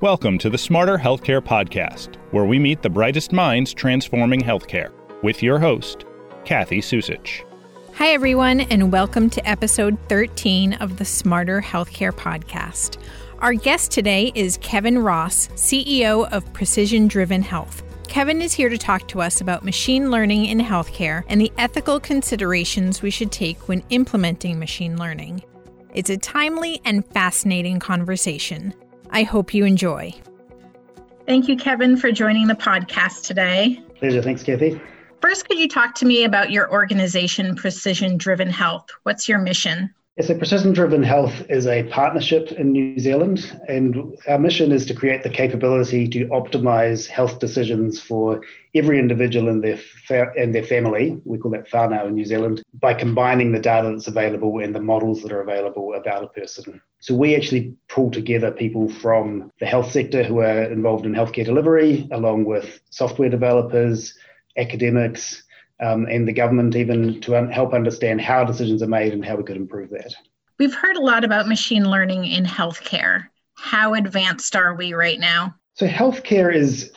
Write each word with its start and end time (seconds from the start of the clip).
Welcome 0.00 0.38
to 0.38 0.48
the 0.48 0.56
Smarter 0.56 0.96
Healthcare 0.96 1.40
Podcast, 1.40 2.14
where 2.30 2.44
we 2.44 2.60
meet 2.60 2.82
the 2.82 2.88
brightest 2.88 3.32
minds 3.32 3.74
transforming 3.74 4.40
healthcare, 4.40 4.92
with 5.24 5.42
your 5.42 5.58
host, 5.58 6.04
Kathy 6.44 6.80
Susich. 6.80 7.42
Hi, 7.94 8.10
everyone, 8.10 8.60
and 8.60 8.92
welcome 8.92 9.28
to 9.30 9.44
episode 9.44 9.98
13 10.08 10.74
of 10.74 10.98
the 10.98 11.04
Smarter 11.04 11.60
Healthcare 11.60 12.12
Podcast. 12.12 13.02
Our 13.40 13.54
guest 13.54 13.90
today 13.90 14.30
is 14.36 14.56
Kevin 14.58 15.00
Ross, 15.00 15.48
CEO 15.56 16.30
of 16.30 16.52
Precision 16.52 17.08
Driven 17.08 17.42
Health. 17.42 17.82
Kevin 18.06 18.40
is 18.40 18.52
here 18.52 18.68
to 18.68 18.78
talk 18.78 19.08
to 19.08 19.20
us 19.20 19.40
about 19.40 19.64
machine 19.64 20.12
learning 20.12 20.44
in 20.44 20.60
healthcare 20.60 21.24
and 21.26 21.40
the 21.40 21.52
ethical 21.58 21.98
considerations 21.98 23.02
we 23.02 23.10
should 23.10 23.32
take 23.32 23.66
when 23.66 23.82
implementing 23.90 24.60
machine 24.60 24.96
learning. 24.96 25.42
It's 25.92 26.08
a 26.08 26.16
timely 26.16 26.80
and 26.84 27.04
fascinating 27.04 27.80
conversation. 27.80 28.74
I 29.10 29.22
hope 29.22 29.54
you 29.54 29.64
enjoy. 29.64 30.14
Thank 31.26 31.48
you, 31.48 31.56
Kevin, 31.56 31.96
for 31.96 32.10
joining 32.10 32.46
the 32.46 32.54
podcast 32.54 33.26
today. 33.26 33.82
Pleasure. 33.96 34.22
Thanks, 34.22 34.42
Kathy. 34.42 34.80
First, 35.20 35.48
could 35.48 35.58
you 35.58 35.68
talk 35.68 35.94
to 35.96 36.06
me 36.06 36.24
about 36.24 36.50
your 36.50 36.70
organization, 36.72 37.54
Precision 37.56 38.16
Driven 38.16 38.48
Health? 38.48 38.86
What's 39.02 39.28
your 39.28 39.38
mission? 39.38 39.92
So, 40.20 40.36
Precision 40.36 40.72
Driven 40.72 41.04
Health 41.04 41.48
is 41.48 41.68
a 41.68 41.84
partnership 41.84 42.50
in 42.50 42.72
New 42.72 42.98
Zealand, 42.98 43.56
and 43.68 44.18
our 44.26 44.38
mission 44.38 44.72
is 44.72 44.84
to 44.86 44.94
create 44.94 45.22
the 45.22 45.30
capability 45.30 46.08
to 46.08 46.26
optimize 46.26 47.06
health 47.06 47.38
decisions 47.38 48.00
for 48.00 48.40
every 48.74 48.98
individual 48.98 49.48
and 49.48 49.62
their 49.62 49.76
fa- 49.76 50.32
and 50.36 50.52
their 50.52 50.64
family. 50.64 51.20
We 51.24 51.38
call 51.38 51.52
that 51.52 51.70
whānau 51.70 52.08
in 52.08 52.16
New 52.16 52.24
Zealand 52.24 52.64
by 52.74 52.94
combining 52.94 53.52
the 53.52 53.60
data 53.60 53.90
that's 53.90 54.08
available 54.08 54.58
and 54.58 54.74
the 54.74 54.80
models 54.80 55.22
that 55.22 55.30
are 55.30 55.40
available 55.40 55.94
about 55.94 56.24
a 56.24 56.40
person. 56.40 56.80
So, 56.98 57.14
we 57.14 57.36
actually 57.36 57.76
pull 57.88 58.10
together 58.10 58.50
people 58.50 58.88
from 58.88 59.52
the 59.60 59.66
health 59.66 59.92
sector 59.92 60.24
who 60.24 60.40
are 60.40 60.64
involved 60.64 61.06
in 61.06 61.12
healthcare 61.12 61.44
delivery, 61.44 62.08
along 62.10 62.44
with 62.44 62.80
software 62.90 63.30
developers, 63.30 64.18
academics 64.56 65.44
um, 65.80 66.06
and 66.06 66.26
the 66.26 66.32
government 66.32 66.74
even 66.76 67.20
to 67.22 67.36
un- 67.36 67.50
help 67.50 67.72
understand 67.72 68.20
how 68.20 68.44
decisions 68.44 68.82
are 68.82 68.88
made 68.88 69.12
and 69.12 69.24
how 69.24 69.36
we 69.36 69.44
could 69.44 69.56
improve 69.56 69.90
that. 69.90 70.14
We've 70.58 70.74
heard 70.74 70.96
a 70.96 71.00
lot 71.00 71.24
about 71.24 71.46
machine 71.46 71.88
learning 71.88 72.26
in 72.26 72.44
healthcare. 72.44 73.26
How 73.54 73.94
advanced 73.94 74.56
are 74.56 74.74
we 74.74 74.92
right 74.92 75.20
now? 75.20 75.54
So, 75.74 75.86
healthcare 75.86 76.52
is 76.52 76.92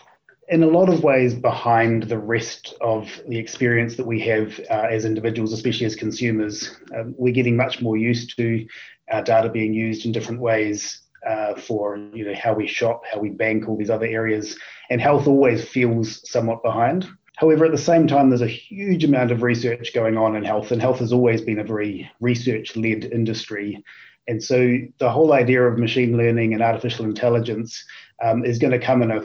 in 0.49 0.63
a 0.63 0.67
lot 0.67 0.89
of 0.89 1.03
ways 1.03 1.33
behind 1.33 2.03
the 2.03 2.17
rest 2.17 2.73
of 2.81 3.09
the 3.27 3.37
experience 3.37 3.95
that 3.95 4.05
we 4.05 4.19
have 4.21 4.59
uh, 4.69 4.87
as 4.89 5.05
individuals, 5.05 5.53
especially 5.53 5.85
as 5.85 5.95
consumers. 5.95 6.75
Um, 6.95 7.15
we're 7.17 7.33
getting 7.33 7.55
much 7.55 7.81
more 7.81 7.97
used 7.97 8.35
to 8.37 8.67
our 9.11 9.23
data 9.23 9.49
being 9.49 9.73
used 9.73 10.05
in 10.05 10.11
different 10.11 10.41
ways 10.41 11.01
uh, 11.27 11.55
for 11.55 11.97
you 12.13 12.25
know 12.25 12.33
how 12.33 12.53
we 12.53 12.67
shop, 12.67 13.03
how 13.11 13.19
we 13.19 13.29
bank, 13.29 13.67
all 13.67 13.77
these 13.77 13.89
other 13.89 14.07
areas, 14.07 14.57
and 14.89 14.99
health 14.99 15.27
always 15.27 15.63
feels 15.63 16.27
somewhat 16.29 16.63
behind. 16.63 17.07
However, 17.41 17.65
at 17.65 17.71
the 17.71 17.77
same 17.79 18.05
time, 18.05 18.29
there's 18.29 18.43
a 18.43 18.47
huge 18.47 19.03
amount 19.03 19.31
of 19.31 19.41
research 19.41 19.95
going 19.95 20.15
on 20.15 20.35
in 20.35 20.43
health, 20.43 20.71
and 20.71 20.79
health 20.79 20.99
has 20.99 21.11
always 21.11 21.41
been 21.41 21.57
a 21.57 21.63
very 21.63 22.07
research 22.19 22.75
led 22.75 23.05
industry. 23.05 23.83
And 24.27 24.43
so 24.43 24.77
the 24.99 25.09
whole 25.09 25.33
idea 25.33 25.63
of 25.63 25.79
machine 25.79 26.15
learning 26.15 26.53
and 26.53 26.61
artificial 26.61 27.03
intelligence 27.03 27.83
um, 28.23 28.45
is 28.45 28.59
going 28.59 28.79
to 28.79 28.85
come 28.85 29.01
in 29.01 29.09
a, 29.09 29.23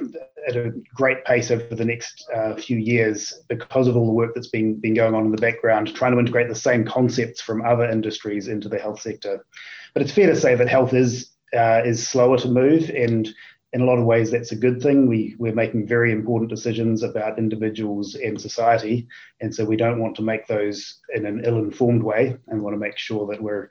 at 0.49 0.57
a 0.57 0.73
great 0.95 1.27
pace 1.27 1.51
over 1.51 1.75
the 1.75 1.85
next 1.85 2.27
uh, 2.35 2.57
few 2.57 2.79
years 2.79 3.35
because 3.49 3.87
of 3.87 3.99
all 3.99 4.07
the 4.07 4.13
work 4.13 4.35
that's 4.35 4.49
been, 4.49 4.81
been 4.81 4.95
going 4.95 5.15
on 5.15 5.27
in 5.27 5.31
the 5.31 5.37
background, 5.37 5.95
trying 5.95 6.13
to 6.13 6.19
integrate 6.19 6.49
the 6.49 6.55
same 6.55 6.87
concepts 6.87 7.43
from 7.43 7.67
other 7.67 7.85
industries 7.85 8.49
into 8.49 8.71
the 8.71 8.79
health 8.79 8.99
sector. 8.99 9.45
But 9.93 10.01
it's 10.01 10.13
fair 10.13 10.29
to 10.29 10.41
say 10.41 10.55
that 10.55 10.71
health 10.71 10.95
is 10.95 11.33
uh, 11.55 11.83
is 11.85 12.09
slower 12.09 12.39
to 12.39 12.49
move, 12.49 12.91
and 12.91 13.29
in 13.77 13.83
a 13.83 13.85
lot 13.85 13.99
of 13.99 14.07
ways, 14.07 14.31
that's 14.31 14.53
a 14.53 14.57
good 14.57 14.81
thing. 14.81 15.07
We, 15.07 15.37
we're 15.39 15.53
making 15.53 15.87
very 15.87 16.11
important 16.11 16.49
decisions 16.49 17.03
about 17.03 17.39
individuals 17.39 18.15
and 18.15 18.41
society. 18.41 19.07
And 19.43 19.55
so 19.55 19.67
we 19.67 19.77
don't 19.77 20.01
want 20.01 20.17
to 20.17 20.23
make 20.23 20.47
those 20.47 20.99
in 21.15 21.27
an 21.27 21.45
ill 21.45 21.59
informed 21.59 22.03
way 22.03 22.39
and 22.49 22.63
want 22.63 22.73
to 22.73 22.81
make 22.81 22.97
sure 22.97 23.27
that 23.27 23.43
we're 23.43 23.69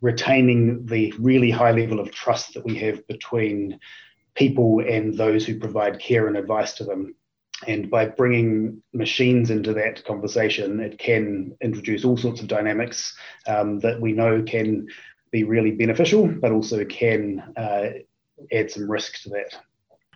retaining 0.00 0.86
the 0.86 1.12
really 1.18 1.50
high 1.50 1.72
level 1.72 2.00
of 2.00 2.10
trust 2.10 2.54
that 2.54 2.64
we 2.64 2.74
have 2.78 3.06
between 3.06 3.78
people 4.34 4.80
and 4.80 5.14
those 5.14 5.44
who 5.44 5.60
provide 5.60 6.00
care 6.00 6.26
and 6.26 6.38
advice 6.38 6.72
to 6.76 6.84
them. 6.84 7.14
And 7.66 7.90
by 7.90 8.06
bringing 8.06 8.82
machines 8.94 9.50
into 9.50 9.74
that 9.74 10.06
conversation, 10.06 10.80
it 10.80 10.98
can 10.98 11.54
introduce 11.60 12.02
all 12.02 12.16
sorts 12.16 12.40
of 12.40 12.48
dynamics 12.48 13.14
um, 13.46 13.78
that 13.80 14.00
we 14.00 14.12
know 14.12 14.42
can 14.42 14.88
be 15.30 15.44
really 15.44 15.72
beneficial, 15.72 16.28
but 16.28 16.50
also 16.50 16.82
can 16.86 17.40
uh, 17.58 17.90
add 18.52 18.70
some 18.70 18.90
risk 18.90 19.22
to 19.22 19.30
that. 19.30 19.56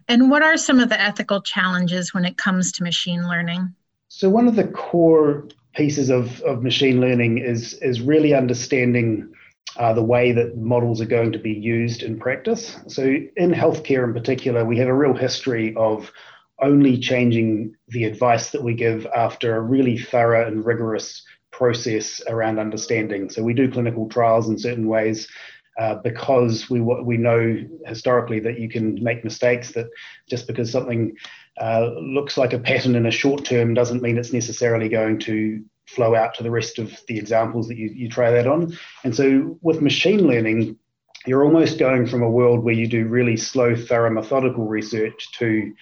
And 0.08 0.30
what 0.30 0.42
are 0.42 0.56
some 0.56 0.80
of 0.80 0.88
the 0.88 1.00
ethical 1.00 1.42
challenges 1.42 2.14
when 2.14 2.24
it 2.24 2.36
comes 2.38 2.72
to 2.72 2.82
machine 2.82 3.28
learning? 3.28 3.74
So 4.08 4.30
one 4.30 4.48
of 4.48 4.56
the 4.56 4.66
core 4.66 5.48
pieces 5.74 6.08
of, 6.08 6.40
of 6.42 6.62
machine 6.62 7.00
learning 7.00 7.38
is 7.38 7.74
is 7.74 8.00
really 8.00 8.34
understanding 8.34 9.32
uh, 9.76 9.92
the 9.92 10.02
way 10.02 10.32
that 10.32 10.56
models 10.56 11.00
are 11.00 11.06
going 11.06 11.32
to 11.32 11.38
be 11.38 11.52
used 11.52 12.02
in 12.02 12.18
practice. 12.18 12.76
So 12.88 13.02
in 13.36 13.52
healthcare 13.52 14.04
in 14.04 14.14
particular, 14.14 14.64
we 14.64 14.78
have 14.78 14.88
a 14.88 14.94
real 14.94 15.14
history 15.14 15.74
of 15.76 16.10
only 16.60 16.98
changing 16.98 17.76
the 17.88 18.04
advice 18.04 18.50
that 18.50 18.62
we 18.62 18.74
give 18.74 19.06
after 19.14 19.56
a 19.56 19.60
really 19.60 19.98
thorough 19.98 20.48
and 20.48 20.64
rigorous 20.64 21.22
process 21.52 22.20
around 22.28 22.58
understanding. 22.58 23.30
So 23.30 23.42
we 23.42 23.54
do 23.54 23.70
clinical 23.70 24.08
trials 24.08 24.48
in 24.48 24.58
certain 24.58 24.88
ways 24.88 25.28
uh, 25.78 25.94
because 25.96 26.68
we 26.68 26.80
we 26.80 27.16
know 27.16 27.56
historically 27.86 28.40
that 28.40 28.58
you 28.58 28.68
can 28.68 29.02
make 29.02 29.24
mistakes. 29.24 29.72
That 29.72 29.88
just 30.28 30.46
because 30.46 30.70
something 30.70 31.16
uh, 31.60 31.90
looks 32.00 32.36
like 32.36 32.52
a 32.52 32.58
pattern 32.58 32.96
in 32.96 33.06
a 33.06 33.10
short 33.10 33.44
term 33.44 33.74
doesn't 33.74 34.02
mean 34.02 34.18
it's 34.18 34.32
necessarily 34.32 34.88
going 34.88 35.20
to 35.20 35.62
flow 35.86 36.14
out 36.14 36.34
to 36.34 36.42
the 36.42 36.50
rest 36.50 36.78
of 36.78 37.00
the 37.08 37.18
examples 37.18 37.68
that 37.68 37.78
you, 37.78 37.88
you 37.88 38.08
try 38.08 38.30
that 38.30 38.46
on. 38.46 38.76
And 39.04 39.14
so 39.14 39.58
with 39.62 39.80
machine 39.80 40.26
learning, 40.26 40.76
you're 41.26 41.44
almost 41.44 41.78
going 41.78 42.06
from 42.06 42.22
a 42.22 42.30
world 42.30 42.62
where 42.62 42.74
you 42.74 42.86
do 42.86 43.06
really 43.06 43.36
slow, 43.36 43.74
thorough, 43.74 44.10
methodical 44.10 44.66
research 44.66 45.32
to 45.38 45.72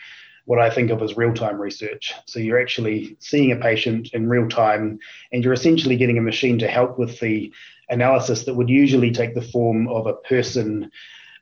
what 0.45 0.61
I 0.61 0.71
think 0.71 0.91
of 0.91 1.03
as 1.03 1.17
real 1.17 1.35
time 1.35 1.61
research. 1.61 2.15
So 2.27 2.39
you're 2.39 2.61
actually 2.61 3.17
seeing 3.19 3.51
a 3.51 3.57
patient 3.57 4.11
in 4.13 4.29
real 4.29 4.49
time, 4.49 4.99
and 5.33 5.43
you're 5.43 5.53
essentially 5.53 5.97
getting 5.97 6.19
a 6.19 6.23
machine 6.23 6.59
to 6.61 6.69
help 6.69 6.99
with 6.99 7.19
the 7.19 7.53
analysis 7.89 8.45
that 8.45 8.55
would 8.55 8.69
usually 8.69 9.11
take 9.11 9.35
the 9.35 9.43
form 9.43 9.89
of 9.89 10.07
a 10.07 10.15
person 10.15 10.91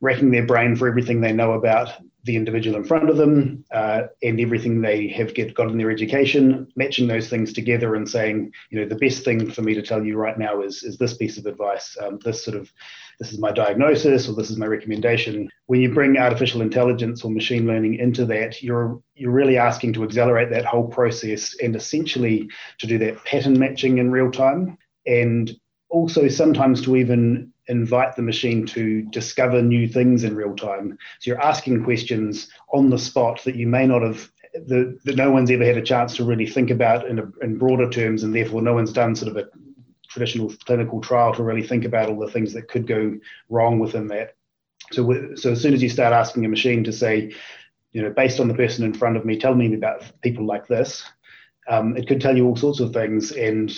racking 0.01 0.31
their 0.31 0.47
brain 0.47 0.77
for 0.77 0.89
everything 0.89 1.21
they 1.21 1.33
know 1.33 1.53
about 1.53 1.89
the 2.25 2.37
individual 2.37 2.77
in 2.77 2.85
front 2.85 3.11
of 3.11 3.19
them 3.19 3.65
uh, 3.71 4.03
and 4.23 4.41
everything 4.41 4.81
they 4.81 5.09
have 5.09 5.35
get, 5.35 5.55
got 5.55 5.69
in 5.69 5.77
their 5.77 5.91
education, 5.91 6.67
matching 6.75 7.07
those 7.07 7.29
things 7.29 7.53
together 7.53 7.95
and 7.95 8.09
saying, 8.09 8.51
you 8.71 8.81
know, 8.81 8.89
the 8.89 8.97
best 8.97 9.25
thing 9.25 9.51
for 9.51 9.61
me 9.61 9.75
to 9.75 9.83
tell 9.83 10.03
you 10.03 10.17
right 10.17 10.39
now 10.39 10.63
is, 10.63 10.83
is 10.83 10.97
this 10.97 11.17
piece 11.17 11.37
of 11.37 11.45
advice, 11.45 11.97
um, 12.03 12.19
this 12.25 12.43
sort 12.43 12.57
of, 12.57 12.73
this 13.21 13.31
is 13.31 13.39
my 13.39 13.53
diagnosis 13.53 14.27
or 14.27 14.35
this 14.35 14.51
is 14.51 14.57
my 14.57 14.67
recommendation. 14.67 15.49
When 15.67 15.81
you 15.81 15.93
bring 15.93 16.17
artificial 16.17 16.63
intelligence 16.63 17.25
or 17.25 17.31
machine 17.31 17.67
learning 17.67 17.97
into 17.97 18.25
that, 18.27 18.63
you're 18.63 19.01
you're 19.15 19.31
really 19.31 19.59
asking 19.59 19.93
to 19.93 20.05
accelerate 20.05 20.51
that 20.51 20.65
whole 20.65 20.89
process 20.89 21.55
and 21.63 21.77
essentially 21.77 22.49
to 22.79 22.87
do 22.87 22.99
that 22.99 23.23
pattern 23.25 23.59
matching 23.59 23.99
in 23.99 24.11
real 24.11 24.31
time 24.31 24.77
and 25.07 25.53
also 25.95 26.27
sometimes 26.27 26.83
to 26.83 26.97
even 26.97 27.53
invite 27.69 28.17
the 28.17 28.23
machine 28.23 28.67
to 28.67 29.03
discover 29.03 29.63
new 29.63 29.87
things 29.89 30.25
in 30.25 30.35
real 30.35 30.55
time. 30.57 30.99
So 31.21 31.31
you're 31.31 31.41
asking 31.41 31.85
questions 31.85 32.49
on 32.73 32.91
the 32.91 32.99
spot 32.99 33.43
that 33.45 33.55
you 33.55 33.69
may 33.69 33.87
not 33.87 34.03
have 34.03 34.31
that 34.67 35.15
no 35.17 35.31
one's 35.31 35.51
ever 35.51 35.65
had 35.65 35.77
a 35.77 35.83
chance 35.83 36.17
to 36.17 36.25
really 36.25 36.47
think 36.47 36.71
about 36.71 37.09
in, 37.09 37.19
a, 37.19 37.29
in 37.43 37.59
broader 37.59 37.89
terms, 37.91 38.23
and 38.23 38.35
therefore 38.35 38.63
no 38.63 38.75
one's 38.75 38.93
done 38.93 39.17
sort 39.17 39.31
of 39.31 39.37
a 39.37 39.49
traditional 40.09 40.53
clinical 40.65 41.01
trial 41.01 41.35
to 41.35 41.43
really 41.43 41.63
think 41.63 41.85
about 41.85 42.09
all 42.09 42.19
the 42.19 42.31
things 42.31 42.53
that 42.53 42.69
could 42.69 42.87
go 42.87 43.15
wrong 43.49 43.79
within 43.81 44.07
that. 44.09 44.37
So, 44.93 45.35
so 45.35 45.53
as 45.53 45.61
soon 45.61 45.75
as 45.75 45.83
you 45.83 45.89
start 45.89 46.13
asking 46.13 46.45
a 46.45 46.49
machine 46.49 46.85
to 46.85 46.93
say, 46.93 47.33
you 47.93 48.03
know, 48.03 48.11
based 48.11 48.39
on 48.39 48.49
the 48.49 48.55
person 48.55 48.85
in 48.85 48.95
front 48.95 49.17
of 49.17 49.25
me, 49.25 49.39
tell 49.39 49.55
me 49.55 49.75
about 49.75 50.05
people 50.23 50.47
like 50.47 50.69
this, 50.69 51.05
um, 51.69 51.97
it 51.97 52.07
could 52.07 52.21
tell 52.21 52.37
you 52.37 52.47
all 52.47 52.57
sorts 52.57 52.81
of 52.81 52.93
things, 52.93 53.33
and 53.33 53.73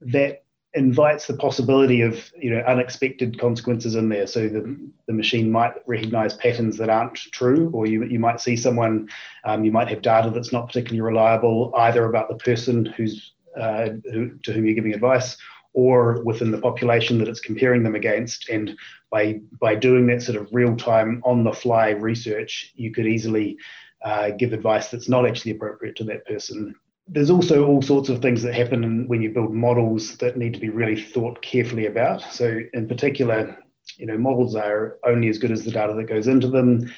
that 0.00 0.44
invites 0.78 1.26
the 1.26 1.36
possibility 1.36 2.00
of 2.02 2.30
you 2.40 2.50
know 2.50 2.60
unexpected 2.60 3.38
consequences 3.38 3.96
in 3.96 4.08
there. 4.08 4.26
So 4.26 4.48
the, 4.48 4.78
the 5.06 5.12
machine 5.12 5.50
might 5.50 5.74
recognize 5.86 6.34
patterns 6.34 6.78
that 6.78 6.88
aren't 6.88 7.16
true, 7.16 7.70
or 7.74 7.86
you 7.86 8.04
you 8.04 8.20
might 8.20 8.40
see 8.40 8.56
someone, 8.56 9.08
um, 9.44 9.64
you 9.64 9.72
might 9.72 9.88
have 9.88 10.00
data 10.00 10.30
that's 10.30 10.52
not 10.52 10.68
particularly 10.68 11.00
reliable 11.00 11.72
either 11.76 12.04
about 12.04 12.28
the 12.28 12.36
person 12.36 12.86
who's 12.86 13.32
uh, 13.60 13.88
who, 14.12 14.38
to 14.44 14.52
whom 14.52 14.64
you're 14.64 14.74
giving 14.74 14.94
advice, 14.94 15.36
or 15.72 16.22
within 16.22 16.52
the 16.52 16.60
population 16.60 17.18
that 17.18 17.28
it's 17.28 17.40
comparing 17.40 17.82
them 17.82 17.96
against. 17.96 18.48
And 18.48 18.76
by 19.10 19.40
by 19.60 19.74
doing 19.74 20.06
that 20.06 20.22
sort 20.22 20.40
of 20.40 20.48
real 20.52 20.76
time 20.76 21.20
on 21.24 21.42
the 21.42 21.52
fly 21.52 21.90
research, 21.90 22.72
you 22.76 22.92
could 22.92 23.06
easily 23.06 23.56
uh, 24.04 24.30
give 24.30 24.52
advice 24.52 24.88
that's 24.88 25.08
not 25.08 25.26
actually 25.26 25.52
appropriate 25.52 25.96
to 25.96 26.04
that 26.04 26.24
person 26.24 26.74
there's 27.08 27.30
also 27.30 27.66
all 27.66 27.82
sorts 27.82 28.08
of 28.08 28.20
things 28.20 28.42
that 28.42 28.54
happen 28.54 29.06
when 29.08 29.22
you 29.22 29.30
build 29.30 29.52
models 29.52 30.16
that 30.18 30.36
need 30.36 30.54
to 30.54 30.60
be 30.60 30.68
really 30.68 31.00
thought 31.00 31.40
carefully 31.42 31.86
about. 31.86 32.20
So, 32.22 32.60
in 32.74 32.86
particular, 32.86 33.56
you 33.96 34.06
know, 34.06 34.18
models 34.18 34.54
are 34.54 34.98
only 35.06 35.28
as 35.28 35.38
good 35.38 35.50
as 35.50 35.64
the 35.64 35.70
data 35.70 35.94
that 35.94 36.04
goes 36.04 36.28
into 36.28 36.48
them, 36.48 36.90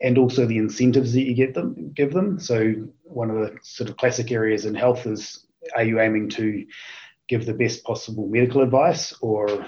and 0.00 0.18
also 0.18 0.44
the 0.46 0.58
incentives 0.58 1.12
that 1.12 1.22
you 1.22 1.34
get 1.34 1.54
them 1.54 1.92
give 1.94 2.12
them. 2.12 2.38
So 2.38 2.74
one 3.04 3.30
of 3.30 3.36
the 3.36 3.56
sort 3.62 3.88
of 3.88 3.96
classic 3.96 4.30
areas 4.32 4.66
in 4.66 4.74
health 4.74 5.06
is 5.06 5.46
are 5.74 5.84
you 5.84 6.00
aiming 6.00 6.28
to 6.30 6.66
give 7.28 7.46
the 7.46 7.54
best 7.54 7.84
possible 7.84 8.26
medical 8.26 8.62
advice 8.62 9.14
or 9.22 9.66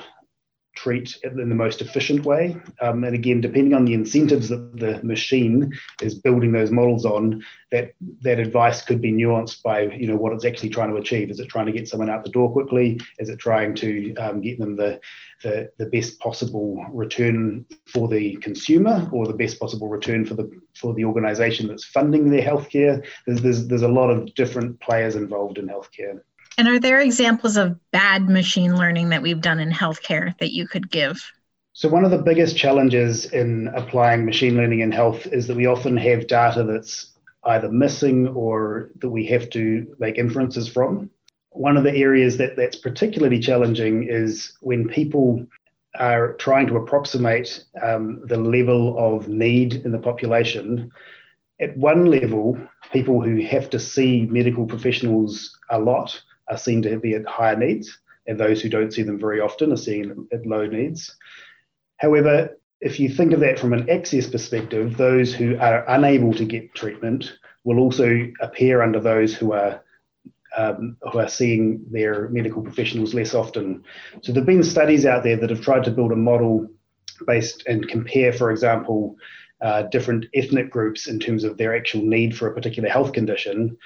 treat 0.77 1.17
in 1.25 1.49
the 1.49 1.55
most 1.55 1.81
efficient 1.81 2.25
way. 2.25 2.57
Um, 2.81 3.03
and 3.03 3.15
again, 3.15 3.41
depending 3.41 3.75
on 3.75 3.85
the 3.85 3.95
incentives 3.95 4.49
that 4.51 4.79
the 4.79 5.03
machine 5.03 5.73
is 6.01 6.15
building 6.15 6.53
those 6.53 6.71
models 6.71 7.05
on, 7.05 7.43
that 7.73 7.93
that 8.21 8.39
advice 8.39 8.83
could 8.83 9.01
be 9.01 9.13
nuanced 9.13 9.63
by 9.63 9.83
you 9.83 10.07
know 10.07 10.17
what 10.17 10.33
it's 10.33 10.45
actually 10.45 10.69
trying 10.69 10.91
to 10.91 10.97
achieve. 10.97 11.31
Is 11.31 11.41
it 11.41 11.49
trying 11.49 11.67
to 11.67 11.73
get 11.73 11.89
someone 11.89 12.11
out 12.11 12.25
the 12.25 12.31
door 12.31 12.53
quickly? 12.53 13.01
Is 13.19 13.29
it 13.29 13.39
trying 13.39 13.75
to 13.77 14.15
um, 14.17 14.41
get 14.41 14.59
them 14.59 14.77
the, 14.77 15.01
the 15.43 15.71
the 15.79 15.87
best 15.87 16.21
possible 16.21 16.85
return 16.93 17.65
for 17.87 18.07
the 18.07 18.37
consumer, 18.37 19.09
or 19.13 19.27
the 19.27 19.33
best 19.33 19.59
possible 19.59 19.89
return 19.89 20.25
for 20.25 20.35
the 20.35 20.49
for 20.75 20.95
the 20.95 21.05
organisation 21.05 21.67
that's 21.67 21.85
funding 21.85 22.31
their 22.31 22.43
healthcare? 22.43 23.05
There's, 23.27 23.41
there's 23.41 23.67
there's 23.67 23.83
a 23.83 23.89
lot 23.89 24.11
of 24.11 24.35
different 24.35 24.81
players 24.81 25.17
involved 25.17 25.59
in 25.59 25.67
healthcare. 25.67 26.21
And 26.59 26.69
are 26.69 26.79
there 26.79 27.01
examples 27.01 27.57
of 27.57 27.79
bad 27.91 28.29
machine 28.31 28.77
learning 28.77 29.11
that 29.11 29.21
we've 29.21 29.41
done 29.41 29.61
in 29.61 29.71
healthcare 29.71 30.37
that 30.39 30.53
you 30.53 30.67
could 30.67 30.91
give? 30.91 31.33
So, 31.75 31.91
one 31.91 32.07
of 32.07 32.11
the 32.11 32.19
biggest 32.19 32.57
challenges 32.57 33.27
in 33.27 33.69
applying 33.75 34.25
machine 34.25 34.57
learning 34.57 34.81
in 34.81 34.91
health 34.91 35.27
is 35.27 35.47
that 35.47 35.57
we 35.57 35.67
often 35.67 35.99
have 35.99 36.27
data 36.27 36.65
that's 36.65 37.13
either 37.45 37.71
missing 37.71 38.29
or 38.29 38.91
that 39.01 39.11
we 39.11 39.27
have 39.27 39.51
to 39.51 39.95
make 39.99 40.17
inferences 40.17 40.67
from. 40.67 41.11
One 41.51 41.77
of 41.77 41.85
the 41.85 41.95
areas 41.95 42.39
that, 42.39 42.57
that's 42.57 42.77
particularly 42.77 43.39
challenging 43.39 44.09
is 44.09 44.57
when 44.61 44.89
people 44.89 45.47
are 45.99 46.33
trying 46.35 46.67
to 46.69 46.77
approximate 46.77 47.65
um, 47.83 48.23
the 48.25 48.39
level 48.39 48.97
of 48.99 49.29
need 49.29 49.75
in 49.75 49.93
the 49.93 49.99
population. 49.99 50.91
At 51.61 51.77
one 51.77 52.07
level, 52.07 52.59
people 52.93 53.23
who 53.23 53.43
have 53.43 53.69
to 53.71 53.79
see 53.79 54.27
medical 54.31 54.67
professionals 54.67 55.59
a 55.71 55.79
lot 55.79 56.23
are 56.49 56.59
seen 56.59 56.83
to 56.83 56.99
be 56.99 57.15
at 57.15 57.27
higher 57.27 57.57
needs, 57.57 57.99
and 58.27 58.39
those 58.39 58.61
who 58.61 58.69
don't 58.69 58.93
see 58.93 59.03
them 59.03 59.19
very 59.19 59.41
often 59.41 59.73
are 59.73 59.77
seen 59.77 60.29
at 60.33 60.47
low 60.47 60.67
needs. 60.67 61.15
However, 61.99 62.59
if 62.81 63.01
you 63.01 63.09
think 63.09 63.33
of 63.33 63.41
that 63.41 63.59
from 63.59 63.73
an 63.73 63.89
access 63.89 64.29
perspective, 64.29 64.97
those 64.97 65.35
who 65.35 65.59
are 65.59 65.85
unable 65.89 66.35
to 66.35 66.45
get 66.45 66.75
treatment 66.75 67.33
will 67.65 67.79
also 67.79 68.27
appear 68.41 68.83
under 68.83 69.01
those 69.01 69.35
who 69.35 69.53
are 69.53 69.83
um, 70.57 70.97
who 71.13 71.19
are 71.19 71.29
seeing 71.29 71.85
their 71.91 72.31
medical 72.31 72.63
professionals 72.63 73.13
less 73.13 73.35
often. 73.35 73.85
So 74.23 74.33
there 74.33 74.41
have 74.41 74.47
been 74.47 74.63
studies 74.63 75.05
out 75.05 75.23
there 75.23 75.37
that 75.37 75.51
have 75.51 75.61
tried 75.61 75.85
to 75.85 75.91
build 75.91 76.13
a 76.13 76.17
model 76.17 76.67
based 77.27 77.65
and 77.67 77.87
compare, 77.87 78.33
for 78.33 78.51
example, 78.51 79.17
uh, 79.61 79.83
different 79.83 80.25
ethnic 80.35 80.71
groups 80.71 81.09
in 81.09 81.19
terms 81.19 81.45
of 81.45 81.59
their 81.59 81.77
actual 81.77 82.03
need 82.03 82.37
for 82.37 82.49
a 82.49 82.55
particular 82.55 82.89
health 82.89 83.13
condition 83.13 83.77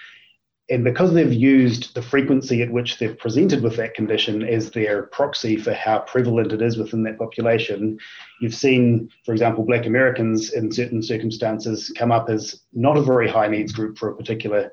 and 0.70 0.84
because 0.84 1.12
they've 1.12 1.32
used 1.32 1.94
the 1.94 2.02
frequency 2.02 2.62
at 2.62 2.70
which 2.70 2.98
they're 2.98 3.14
presented 3.14 3.62
with 3.62 3.76
that 3.76 3.94
condition 3.94 4.44
as 4.44 4.70
their 4.70 5.02
proxy 5.04 5.56
for 5.56 5.74
how 5.74 5.98
prevalent 6.00 6.52
it 6.52 6.62
is 6.62 6.78
within 6.78 7.02
that 7.02 7.18
population, 7.18 7.98
you've 8.40 8.54
seen, 8.54 9.10
for 9.24 9.32
example, 9.32 9.64
Black 9.64 9.84
Americans 9.84 10.52
in 10.52 10.70
certain 10.70 11.02
circumstances 11.02 11.92
come 11.98 12.12
up 12.12 12.30
as 12.30 12.62
not 12.72 12.96
a 12.96 13.02
very 13.02 13.28
high 13.28 13.48
needs 13.48 13.72
group 13.72 13.98
for 13.98 14.10
a 14.10 14.16
particular 14.16 14.70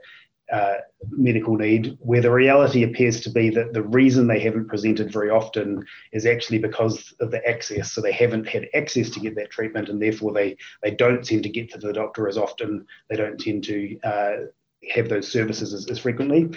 uh, 0.51 0.75
medical 1.09 1.55
need, 1.57 1.97
where 1.99 2.21
the 2.21 2.31
reality 2.31 2.83
appears 2.83 3.19
to 3.19 3.29
be 3.29 3.49
that 3.49 3.73
the 3.73 3.81
reason 3.81 4.27
they 4.27 4.39
haven't 4.39 4.69
presented 4.69 5.11
very 5.11 5.29
often 5.29 5.83
is 6.13 6.25
actually 6.25 6.59
because 6.59 7.13
of 7.19 7.31
the 7.31 7.45
access. 7.45 7.91
So 7.91 7.99
they 8.01 8.13
haven't 8.13 8.47
had 8.47 8.69
access 8.73 9.09
to 9.09 9.19
get 9.19 9.35
that 9.35 9.49
treatment, 9.49 9.89
and 9.89 10.01
therefore 10.01 10.31
they 10.31 10.55
they 10.81 10.91
don't 10.91 11.21
tend 11.21 11.43
to 11.43 11.49
get 11.49 11.69
to 11.71 11.79
the 11.79 11.91
doctor 11.91 12.29
as 12.29 12.37
often. 12.37 12.85
They 13.09 13.17
don't 13.17 13.37
tend 13.37 13.65
to 13.65 13.99
uh, 14.03 14.35
have 14.91 15.09
those 15.09 15.27
services 15.27 15.73
as, 15.73 15.89
as 15.89 15.99
frequently. 15.99 16.49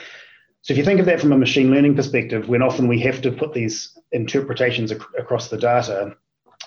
So 0.62 0.72
if 0.72 0.78
you 0.78 0.84
think 0.84 1.00
of 1.00 1.06
that 1.06 1.20
from 1.20 1.32
a 1.32 1.38
machine 1.38 1.70
learning 1.70 1.96
perspective, 1.96 2.48
when 2.48 2.62
often 2.62 2.86
we 2.86 3.00
have 3.00 3.22
to 3.22 3.32
put 3.32 3.54
these 3.54 3.96
interpretations 4.12 4.92
ac- 4.92 5.00
across 5.18 5.48
the 5.48 5.56
data, 5.56 6.16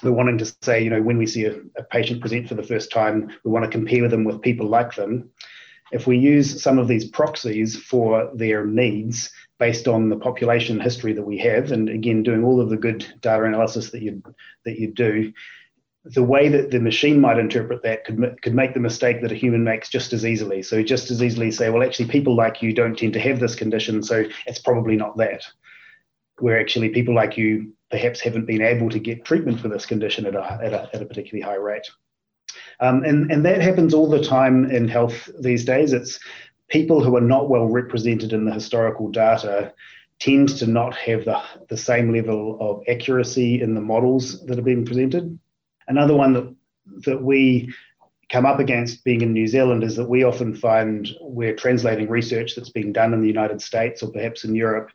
we're 0.01 0.11
wanting 0.11 0.39
to 0.39 0.55
say, 0.61 0.83
you 0.83 0.89
know, 0.89 1.01
when 1.01 1.17
we 1.17 1.27
see 1.27 1.45
a, 1.45 1.55
a, 1.77 1.83
patient 1.83 2.19
present 2.19 2.49
for 2.49 2.55
the 2.55 2.63
first 2.63 2.91
time, 2.91 3.29
we 3.43 3.51
want 3.51 3.63
to 3.63 3.71
compare 3.71 4.07
them 4.09 4.23
with 4.23 4.41
people 4.41 4.67
like 4.67 4.95
them. 4.95 5.29
If 5.91 6.07
we 6.07 6.17
use 6.17 6.61
some 6.61 6.79
of 6.79 6.87
these 6.87 7.05
proxies 7.05 7.77
for 7.77 8.31
their 8.33 8.65
needs 8.65 9.31
based 9.59 9.87
on 9.87 10.09
the 10.09 10.17
population 10.17 10.79
history 10.79 11.13
that 11.13 11.25
we 11.25 11.37
have, 11.37 11.71
and 11.71 11.87
again, 11.87 12.23
doing 12.23 12.43
all 12.43 12.59
of 12.59 12.69
the 12.69 12.77
good 12.77 13.05
data 13.21 13.43
analysis 13.43 13.91
that 13.91 14.01
you 14.01 14.23
that 14.65 14.79
you 14.79 14.91
do, 14.91 15.31
the 16.05 16.23
way 16.23 16.49
that 16.49 16.71
the 16.71 16.79
machine 16.79 17.21
might 17.21 17.39
interpret 17.39 17.81
that 17.83 18.03
could 18.03 18.41
could 18.41 18.53
make 18.53 18.73
the 18.73 18.79
mistake 18.79 19.21
that 19.21 19.31
a 19.31 19.35
human 19.35 19.63
makes 19.63 19.89
just 19.89 20.11
as 20.11 20.25
easily. 20.25 20.61
So 20.61 20.83
just 20.83 21.09
as 21.11 21.23
easily 21.23 21.49
say, 21.51 21.69
well, 21.69 21.83
actually, 21.83 22.09
people 22.09 22.35
like 22.35 22.61
you 22.61 22.73
don't 22.73 22.97
tend 22.97 23.13
to 23.13 23.19
have 23.19 23.39
this 23.39 23.55
condition, 23.55 24.03
so 24.03 24.25
it's 24.45 24.59
probably 24.59 24.95
not 24.95 25.17
that. 25.17 25.43
Where 26.39 26.59
actually 26.59 26.89
people 26.89 27.15
like 27.15 27.37
you 27.37 27.73
perhaps 27.89 28.19
haven't 28.19 28.47
been 28.47 28.61
able 28.61 28.89
to 28.89 28.99
get 28.99 29.23
treatment 29.23 29.59
for 29.61 29.69
this 29.69 29.85
condition 29.85 30.25
at 30.25 30.35
a 30.35 30.59
at 30.61 30.73
a, 30.73 30.89
at 30.93 31.01
a 31.01 31.05
particularly 31.05 31.41
high 31.41 31.61
rate. 31.61 31.89
Um, 32.79 33.03
and 33.03 33.31
and 33.31 33.45
that 33.45 33.61
happens 33.61 33.93
all 33.93 34.09
the 34.09 34.23
time 34.23 34.69
in 34.69 34.89
health 34.89 35.29
these 35.39 35.63
days. 35.63 35.93
It's 35.93 36.19
people 36.67 37.01
who 37.01 37.15
are 37.15 37.21
not 37.21 37.49
well 37.49 37.67
represented 37.67 38.33
in 38.33 38.43
the 38.43 38.53
historical 38.53 39.09
data 39.09 39.73
tend 40.19 40.49
to 40.49 40.67
not 40.67 40.95
have 40.95 41.25
the, 41.25 41.41
the 41.69 41.77
same 41.77 42.13
level 42.13 42.57
of 42.59 42.83
accuracy 42.87 43.61
in 43.61 43.73
the 43.73 43.81
models 43.81 44.45
that 44.45 44.59
are 44.59 44.63
being 44.63 44.85
presented. 44.85 45.39
Another 45.87 46.15
one 46.15 46.33
that 46.33 46.55
that 47.05 47.21
we 47.21 47.73
come 48.29 48.45
up 48.45 48.59
against 48.59 49.03
being 49.03 49.21
in 49.21 49.31
New 49.31 49.47
Zealand 49.47 49.83
is 49.83 49.95
that 49.95 50.09
we 50.09 50.23
often 50.23 50.55
find 50.55 51.09
we're 51.21 51.55
translating 51.55 52.09
research 52.09 52.55
that's 52.55 52.69
being 52.69 52.91
done 52.91 53.13
in 53.13 53.21
the 53.21 53.27
United 53.27 53.61
States 53.61 54.01
or 54.01 54.11
perhaps 54.11 54.43
in 54.43 54.55
Europe 54.55 54.89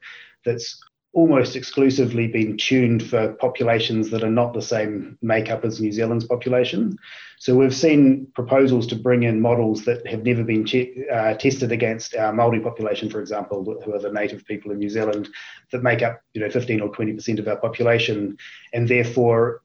that's 0.44 0.82
almost 1.12 1.56
exclusively 1.56 2.26
been 2.26 2.56
tuned 2.56 3.02
for 3.02 3.32
populations 3.34 4.10
that 4.10 4.22
are 4.22 4.30
not 4.30 4.52
the 4.52 4.62
same 4.62 5.16
makeup 5.22 5.64
as 5.64 5.80
New 5.80 5.90
Zealand's 5.90 6.26
population. 6.26 6.96
So 7.38 7.54
we've 7.54 7.74
seen 7.74 8.26
proposals 8.34 8.86
to 8.88 8.96
bring 8.96 9.22
in 9.22 9.40
models 9.40 9.84
that 9.84 10.06
have 10.06 10.24
never 10.24 10.44
been 10.44 10.66
uh, 11.12 11.34
tested 11.34 11.72
against 11.72 12.14
our 12.14 12.32
Maori 12.32 12.60
population, 12.60 13.08
for 13.08 13.20
example, 13.20 13.64
who 13.84 13.94
are 13.94 14.00
the 14.00 14.12
native 14.12 14.44
people 14.44 14.70
in 14.70 14.78
New 14.78 14.90
Zealand, 14.90 15.28
that 15.72 15.82
make 15.82 16.02
up 16.02 16.20
you 16.34 16.40
know 16.40 16.50
15 16.50 16.80
or 16.80 16.88
20 16.90 17.12
percent 17.14 17.38
of 17.38 17.48
our 17.48 17.56
population, 17.56 18.36
and 18.72 18.88
therefore 18.88 19.62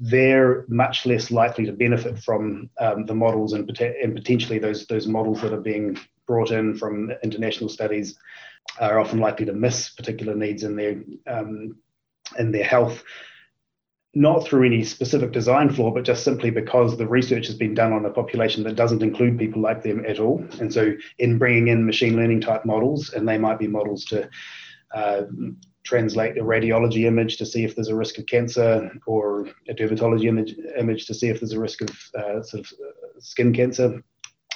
they're 0.00 0.64
much 0.68 1.06
less 1.06 1.30
likely 1.30 1.66
to 1.66 1.72
benefit 1.72 2.18
from 2.18 2.70
um, 2.80 3.04
the 3.06 3.14
models 3.14 3.52
and, 3.52 3.68
and 3.80 4.14
potentially 4.14 4.58
those 4.58 4.86
those 4.86 5.06
models 5.06 5.40
that 5.42 5.52
are 5.52 5.60
being 5.60 5.98
brought 6.26 6.50
in 6.50 6.76
from 6.76 7.10
international 7.22 7.68
studies 7.68 8.18
are 8.80 8.98
often 8.98 9.20
likely 9.20 9.46
to 9.46 9.52
miss 9.52 9.90
particular 9.90 10.34
needs 10.34 10.64
in 10.64 10.76
their 10.76 11.02
um, 11.26 11.76
in 12.38 12.50
their 12.52 12.64
health 12.64 13.04
not 14.16 14.46
through 14.46 14.64
any 14.64 14.82
specific 14.82 15.30
design 15.30 15.68
flaw, 15.68 15.90
but 15.90 16.02
just 16.02 16.24
simply 16.24 16.48
because 16.48 16.96
the 16.96 17.06
research 17.06 17.46
has 17.46 17.54
been 17.54 17.74
done 17.74 17.92
on 17.92 18.06
a 18.06 18.10
population 18.10 18.64
that 18.64 18.74
doesn't 18.74 19.02
include 19.02 19.38
people 19.38 19.60
like 19.60 19.82
them 19.82 20.06
at 20.06 20.18
all. 20.18 20.42
And 20.58 20.72
so, 20.72 20.94
in 21.18 21.36
bringing 21.36 21.68
in 21.68 21.84
machine 21.84 22.16
learning 22.16 22.40
type 22.40 22.64
models, 22.64 23.12
and 23.12 23.28
they 23.28 23.36
might 23.36 23.58
be 23.58 23.66
models 23.66 24.06
to 24.06 24.26
uh, 24.94 25.24
translate 25.86 26.36
a 26.36 26.42
radiology 26.42 27.04
image 27.04 27.36
to 27.38 27.46
see 27.46 27.64
if 27.64 27.74
there's 27.74 27.88
a 27.88 27.96
risk 27.96 28.18
of 28.18 28.26
cancer 28.26 28.90
or 29.06 29.48
a 29.68 29.74
dermatology 29.74 30.24
image, 30.24 30.54
image 30.78 31.06
to 31.06 31.14
see 31.14 31.28
if 31.28 31.40
there's 31.40 31.52
a 31.52 31.60
risk 31.60 31.80
of 31.80 31.90
uh, 32.18 32.42
sort 32.42 32.66
of 32.66 32.72
uh, 32.72 33.20
skin 33.20 33.52
cancer. 33.54 34.02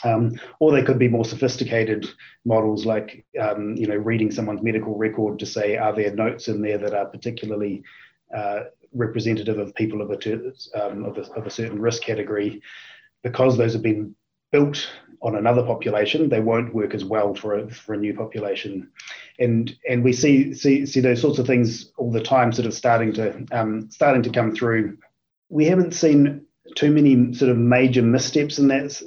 Um, 0.03 0.41
or 0.61 0.73
they 0.73 0.83
could 0.83 0.99
be 0.99 1.09
more 1.09 1.27
sophisticated 1.27 2.07
models 2.47 2.87
like 2.87 3.25
um, 3.39 3.77
you 3.77 3.87
know 3.87 3.97
reading 3.97 4.31
someone's 4.31 4.63
medical 4.63 4.97
record 4.97 5.39
to 5.39 5.47
say 5.47 5.77
are 5.77 5.95
there 5.95 6.15
notes 6.15 6.49
in 6.49 6.63
there 6.63 6.79
that 6.79 6.95
are 6.95 7.05
particularly 7.05 7.83
uh, 8.35 8.61
representative 8.95 9.59
of 9.59 9.75
people 9.75 10.01
of 10.01 10.11
a, 10.11 10.53
um, 10.75 11.05
of 11.05 11.19
a, 11.19 11.31
of 11.33 11.47
a 11.47 11.51
certain 11.51 11.79
risk 11.79 12.03
category 12.03 12.63
because 13.23 13.59
those 13.59 13.75
have 13.75 13.83
been 13.83 14.15
built 14.53 14.89
on 15.23 15.37
another 15.37 15.63
population, 15.63 16.29
they 16.29 16.41
won't 16.41 16.75
work 16.75 16.95
as 16.95 17.05
well 17.05 17.35
for 17.35 17.59
a, 17.59 17.71
for 17.71 17.95
a 17.95 17.99
new 17.99 18.15
population. 18.15 18.91
And 19.39 19.75
and 19.89 20.03
we 20.03 20.13
see 20.13 20.55
see 20.55 20.87
see 20.87 21.01
those 21.01 21.21
sorts 21.21 21.39
of 21.39 21.47
things 21.47 21.93
all 21.97 22.11
the 22.11 22.23
time, 22.23 22.53
sort 22.53 22.67
of 22.67 22.75
starting 22.75 23.13
to 23.15 23.47
um, 23.53 23.91
starting 23.91 24.23
to 24.23 24.31
come 24.31 24.55
through. 24.55 24.99
We 25.49 25.67
haven't 25.67 25.93
seen 25.93 26.47
too 26.75 26.91
many 26.91 27.35
sort 27.35 27.51
of 27.51 27.59
major 27.59 28.03
missteps 28.03 28.59
in 28.59 28.69
that 28.69 29.03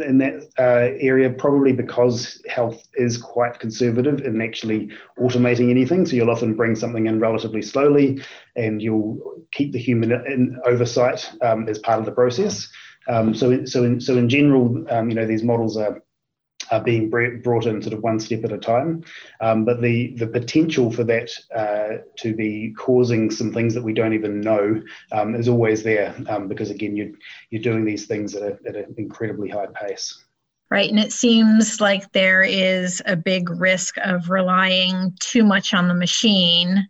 in 0.00 0.18
that 0.18 0.48
uh, 0.58 0.96
area, 1.00 1.30
probably 1.30 1.72
because 1.72 2.42
health 2.48 2.82
is 2.94 3.16
quite 3.16 3.60
conservative 3.60 4.20
in 4.20 4.40
actually 4.40 4.90
automating 5.18 5.70
anything. 5.70 6.06
So 6.06 6.16
you'll 6.16 6.30
often 6.30 6.54
bring 6.54 6.74
something 6.74 7.06
in 7.06 7.20
relatively 7.20 7.62
slowly, 7.62 8.22
and 8.56 8.82
you'll 8.82 9.18
keep 9.52 9.72
the 9.72 9.78
human 9.78 10.12
in 10.12 10.58
oversight 10.64 11.30
um, 11.42 11.68
as 11.68 11.78
part 11.78 12.00
of 12.00 12.04
the 12.04 12.12
process. 12.12 12.68
Um, 13.10 13.34
so, 13.34 13.64
so, 13.64 13.84
in, 13.84 14.00
so 14.00 14.16
in 14.16 14.28
general, 14.28 14.84
um, 14.90 15.08
you 15.08 15.16
know, 15.16 15.26
these 15.26 15.42
models 15.42 15.76
are 15.76 16.02
are 16.70 16.82
being 16.82 17.10
brought 17.10 17.66
in 17.66 17.82
sort 17.82 17.92
of 17.92 18.02
one 18.02 18.20
step 18.20 18.44
at 18.44 18.52
a 18.52 18.58
time. 18.58 19.02
Um, 19.40 19.64
but 19.64 19.80
the 19.80 20.14
the 20.16 20.26
potential 20.26 20.90
for 20.90 21.04
that 21.04 21.30
uh, 21.54 22.02
to 22.18 22.34
be 22.34 22.74
causing 22.76 23.30
some 23.30 23.52
things 23.52 23.74
that 23.74 23.82
we 23.82 23.92
don't 23.92 24.14
even 24.14 24.40
know 24.40 24.80
um, 25.12 25.34
is 25.34 25.48
always 25.48 25.82
there 25.82 26.14
um, 26.28 26.48
because 26.48 26.70
again 26.70 26.96
you 26.96 27.16
you're 27.50 27.62
doing 27.62 27.84
these 27.84 28.06
things 28.06 28.34
at, 28.34 28.42
a, 28.42 28.58
at 28.66 28.76
an 28.76 28.94
incredibly 28.96 29.48
high 29.48 29.66
pace. 29.74 30.24
Right, 30.70 30.88
and 30.88 31.00
it 31.00 31.12
seems 31.12 31.80
like 31.80 32.12
there 32.12 32.42
is 32.42 33.02
a 33.04 33.16
big 33.16 33.50
risk 33.50 33.96
of 34.04 34.30
relying 34.30 35.16
too 35.18 35.42
much 35.42 35.74
on 35.74 35.88
the 35.88 35.94
machine 35.94 36.88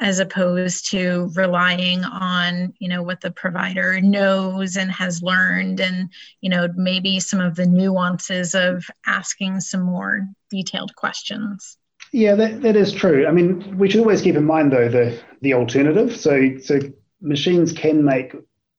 as 0.00 0.20
opposed 0.20 0.90
to 0.90 1.30
relying 1.34 2.04
on 2.04 2.72
you 2.78 2.88
know 2.88 3.02
what 3.02 3.20
the 3.20 3.30
provider 3.30 4.00
knows 4.00 4.76
and 4.76 4.90
has 4.90 5.22
learned 5.22 5.80
and 5.80 6.10
you 6.40 6.50
know 6.50 6.68
maybe 6.76 7.18
some 7.18 7.40
of 7.40 7.56
the 7.56 7.66
nuances 7.66 8.54
of 8.54 8.84
asking 9.06 9.60
some 9.60 9.82
more 9.82 10.26
detailed 10.50 10.94
questions. 10.94 11.76
Yeah 12.12 12.34
that, 12.36 12.62
that 12.62 12.76
is 12.76 12.92
true. 12.92 13.26
I 13.26 13.32
mean 13.32 13.76
we 13.78 13.90
should 13.90 14.00
always 14.00 14.22
keep 14.22 14.36
in 14.36 14.44
mind 14.44 14.72
though 14.72 14.88
the 14.88 15.20
the 15.40 15.54
alternative. 15.54 16.16
So 16.16 16.58
so 16.58 16.80
machines 17.20 17.72
can 17.72 18.04
make 18.04 18.34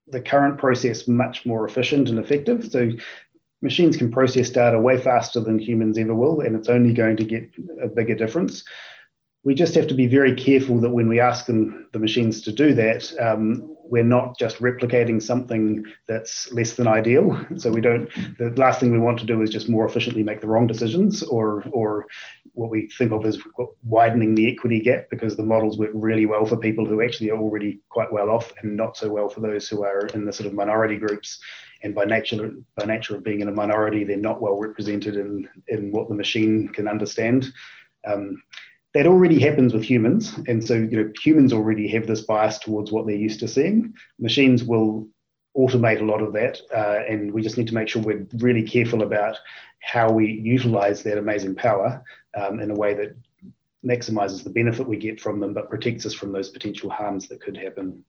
the 0.08 0.22
current 0.22 0.58
process 0.58 1.08
much 1.08 1.46
more 1.46 1.68
efficient 1.68 2.10
and 2.10 2.18
effective. 2.18 2.72
So 2.72 2.92
machines 3.62 3.98
can 3.98 4.10
process 4.10 4.50
data 4.50 4.80
way 4.80 4.98
faster 4.98 5.42
than 5.42 5.60
humans 5.60 5.98
ever 5.98 6.16
will 6.16 6.40
and 6.40 6.56
it's 6.56 6.70
only 6.70 6.94
going 6.94 7.18
to 7.18 7.26
get 7.26 7.50
a 7.82 7.88
bigger 7.88 8.16
difference 8.16 8.64
we 9.44 9.56
just 9.56 9.76
have 9.76 9.88
to 9.88 9.94
be 9.94 10.08
very 10.08 10.36
careful 10.36 10.80
that 10.82 10.90
when 10.90 11.08
we 11.08 11.20
ask 11.20 11.46
them 11.46 11.88
the 11.94 12.00
machines 12.00 12.42
to 12.42 12.52
do 12.52 12.74
that, 12.74 13.12
um, 13.20 13.76
we're 13.86 14.04
not 14.04 14.38
just 14.38 14.60
replicating 14.60 15.22
something 15.22 15.84
that's 16.08 16.52
less 16.52 16.74
than 16.74 16.88
ideal. 16.88 17.44
So 17.58 17.72
we 17.72 17.82
don't. 17.82 18.08
The 18.38 18.54
last 18.56 18.80
thing 18.80 18.92
we 18.92 19.00
want 19.00 19.18
to 19.20 19.26
do 19.26 19.42
is 19.42 19.50
just 19.50 19.70
more 19.70 19.86
efficiently 19.86 20.22
make 20.22 20.42
the 20.42 20.48
wrong 20.48 20.68
decisions, 20.68 21.24
or 21.24 21.64
or 21.72 22.06
what 22.54 22.70
we 22.70 22.90
think 22.98 23.12
of 23.12 23.26
as 23.26 23.40
widening 23.84 24.36
the 24.36 24.52
equity 24.52 24.80
gap, 24.80 25.10
because 25.10 25.36
the 25.36 25.44
models 25.44 25.78
work 25.78 25.92
really 25.94 26.26
well 26.26 26.46
for 26.46 26.58
people 26.58 26.86
who 26.86 27.02
actually 27.02 27.32
are 27.32 27.40
already 27.40 27.80
quite 27.90 28.12
well 28.12 28.30
off, 28.30 28.54
and 28.62 28.76
not 28.76 28.96
so 28.96 29.10
well 29.10 29.30
for 29.30 29.40
those 29.40 29.68
who 29.68 29.84
are 29.84 30.08
in 30.14 30.26
the 30.26 30.34
sort 30.34 30.48
of 30.48 30.54
minority 30.54 30.98
groups. 30.98 31.40
And 31.82 31.96
by 31.96 32.04
nature, 32.04 32.52
by 32.76 32.86
nature 32.86 33.16
of 33.16 33.24
being 33.24 33.40
in 33.40 33.48
a 33.48 33.54
minority, 33.54 34.04
they're 34.04 34.18
not 34.18 34.42
well 34.42 34.60
represented 34.60 35.16
in 35.16 35.50
in 35.68 35.92
what 35.92 36.10
the 36.10 36.16
machine 36.16 36.68
can 36.68 36.88
understand. 36.88 37.52
Um, 38.06 38.42
that 38.94 39.06
already 39.06 39.40
happens 39.40 39.74
with 39.74 39.84
humans. 39.84 40.36
And 40.48 40.66
so, 40.66 40.74
you 40.74 40.98
know, 41.04 41.12
humans 41.22 41.54
already 41.54 41.88
have 41.90 42.08
this 42.08 42.22
bias 42.22 42.58
towards 42.60 42.92
what 42.92 43.06
they're 43.06 43.16
used 43.16 43.40
to 43.42 43.48
seeing. 43.48 43.94
Machines 44.20 44.64
will 44.64 45.08
automate 45.56 46.02
a 46.02 46.06
lot 46.06 46.22
of 46.22 46.34
that. 46.34 46.60
Uh, 46.74 47.04
and 47.08 47.32
we 47.32 47.42
just 47.42 47.58
need 47.58 47.68
to 47.68 47.74
make 47.74 47.88
sure 47.88 48.02
we're 48.02 48.28
really 48.38 48.64
careful 48.64 49.04
about 49.04 49.38
how 49.82 50.12
we 50.12 50.32
utilize 50.32 51.04
that 51.04 51.18
amazing 51.18 51.56
power 51.56 52.04
um, 52.36 52.60
in 52.60 52.72
a 52.72 52.76
way 52.76 52.94
that 52.94 53.16
maximizes 53.86 54.44
the 54.44 54.50
benefit 54.50 54.88
we 54.88 54.98
get 54.98 55.22
from 55.22 55.40
them, 55.40 55.54
but 55.54 55.70
protects 55.70 56.06
us 56.06 56.14
from 56.14 56.32
those 56.32 56.50
potential 56.50 56.90
harms 56.90 57.28
that 57.28 57.42
could 57.42 57.56
happen. 57.56 58.04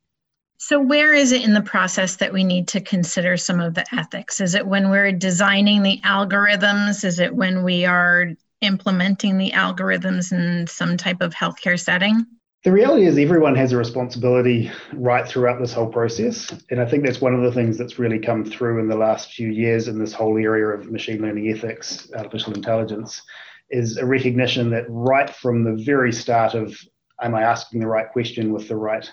So, 0.58 0.78
where 0.78 1.14
is 1.14 1.32
it 1.32 1.42
in 1.42 1.54
the 1.54 1.62
process 1.62 2.16
that 2.16 2.32
we 2.32 2.44
need 2.44 2.68
to 2.68 2.82
consider 2.82 3.38
some 3.38 3.60
of 3.60 3.74
the 3.74 3.86
ethics? 3.94 4.40
Is 4.40 4.54
it 4.54 4.66
when 4.66 4.90
we're 4.90 5.12
designing 5.12 5.82
the 5.82 6.00
algorithms? 6.04 7.02
Is 7.02 7.18
it 7.18 7.34
when 7.34 7.62
we 7.62 7.86
are 7.86 8.32
implementing 8.60 9.38
the 9.38 9.52
algorithms 9.52 10.32
in 10.32 10.66
some 10.66 10.96
type 10.96 11.20
of 11.20 11.34
healthcare 11.34 11.78
setting? 11.78 12.26
The 12.62 12.72
reality 12.72 13.06
is, 13.06 13.16
everyone 13.16 13.54
has 13.56 13.72
a 13.72 13.78
responsibility 13.78 14.70
right 14.92 15.26
throughout 15.26 15.58
this 15.58 15.72
whole 15.72 15.88
process. 15.88 16.54
And 16.70 16.78
I 16.78 16.84
think 16.84 17.06
that's 17.06 17.20
one 17.20 17.34
of 17.34 17.40
the 17.42 17.52
things 17.52 17.78
that's 17.78 17.98
really 17.98 18.18
come 18.18 18.44
through 18.44 18.80
in 18.80 18.88
the 18.88 18.98
last 18.98 19.32
few 19.32 19.48
years 19.48 19.88
in 19.88 19.98
this 19.98 20.12
whole 20.12 20.36
area 20.36 20.66
of 20.66 20.90
machine 20.90 21.22
learning 21.22 21.48
ethics, 21.48 22.10
artificial 22.14 22.52
intelligence, 22.52 23.22
is 23.70 23.96
a 23.96 24.04
recognition 24.04 24.70
that 24.70 24.84
right 24.88 25.30
from 25.30 25.64
the 25.64 25.82
very 25.82 26.12
start 26.12 26.54
of 26.54 26.78
am 27.22 27.34
I 27.34 27.42
asking 27.42 27.80
the 27.80 27.86
right 27.86 28.10
question 28.10 28.52
with 28.52 28.68
the 28.68 28.76
right 28.76 29.10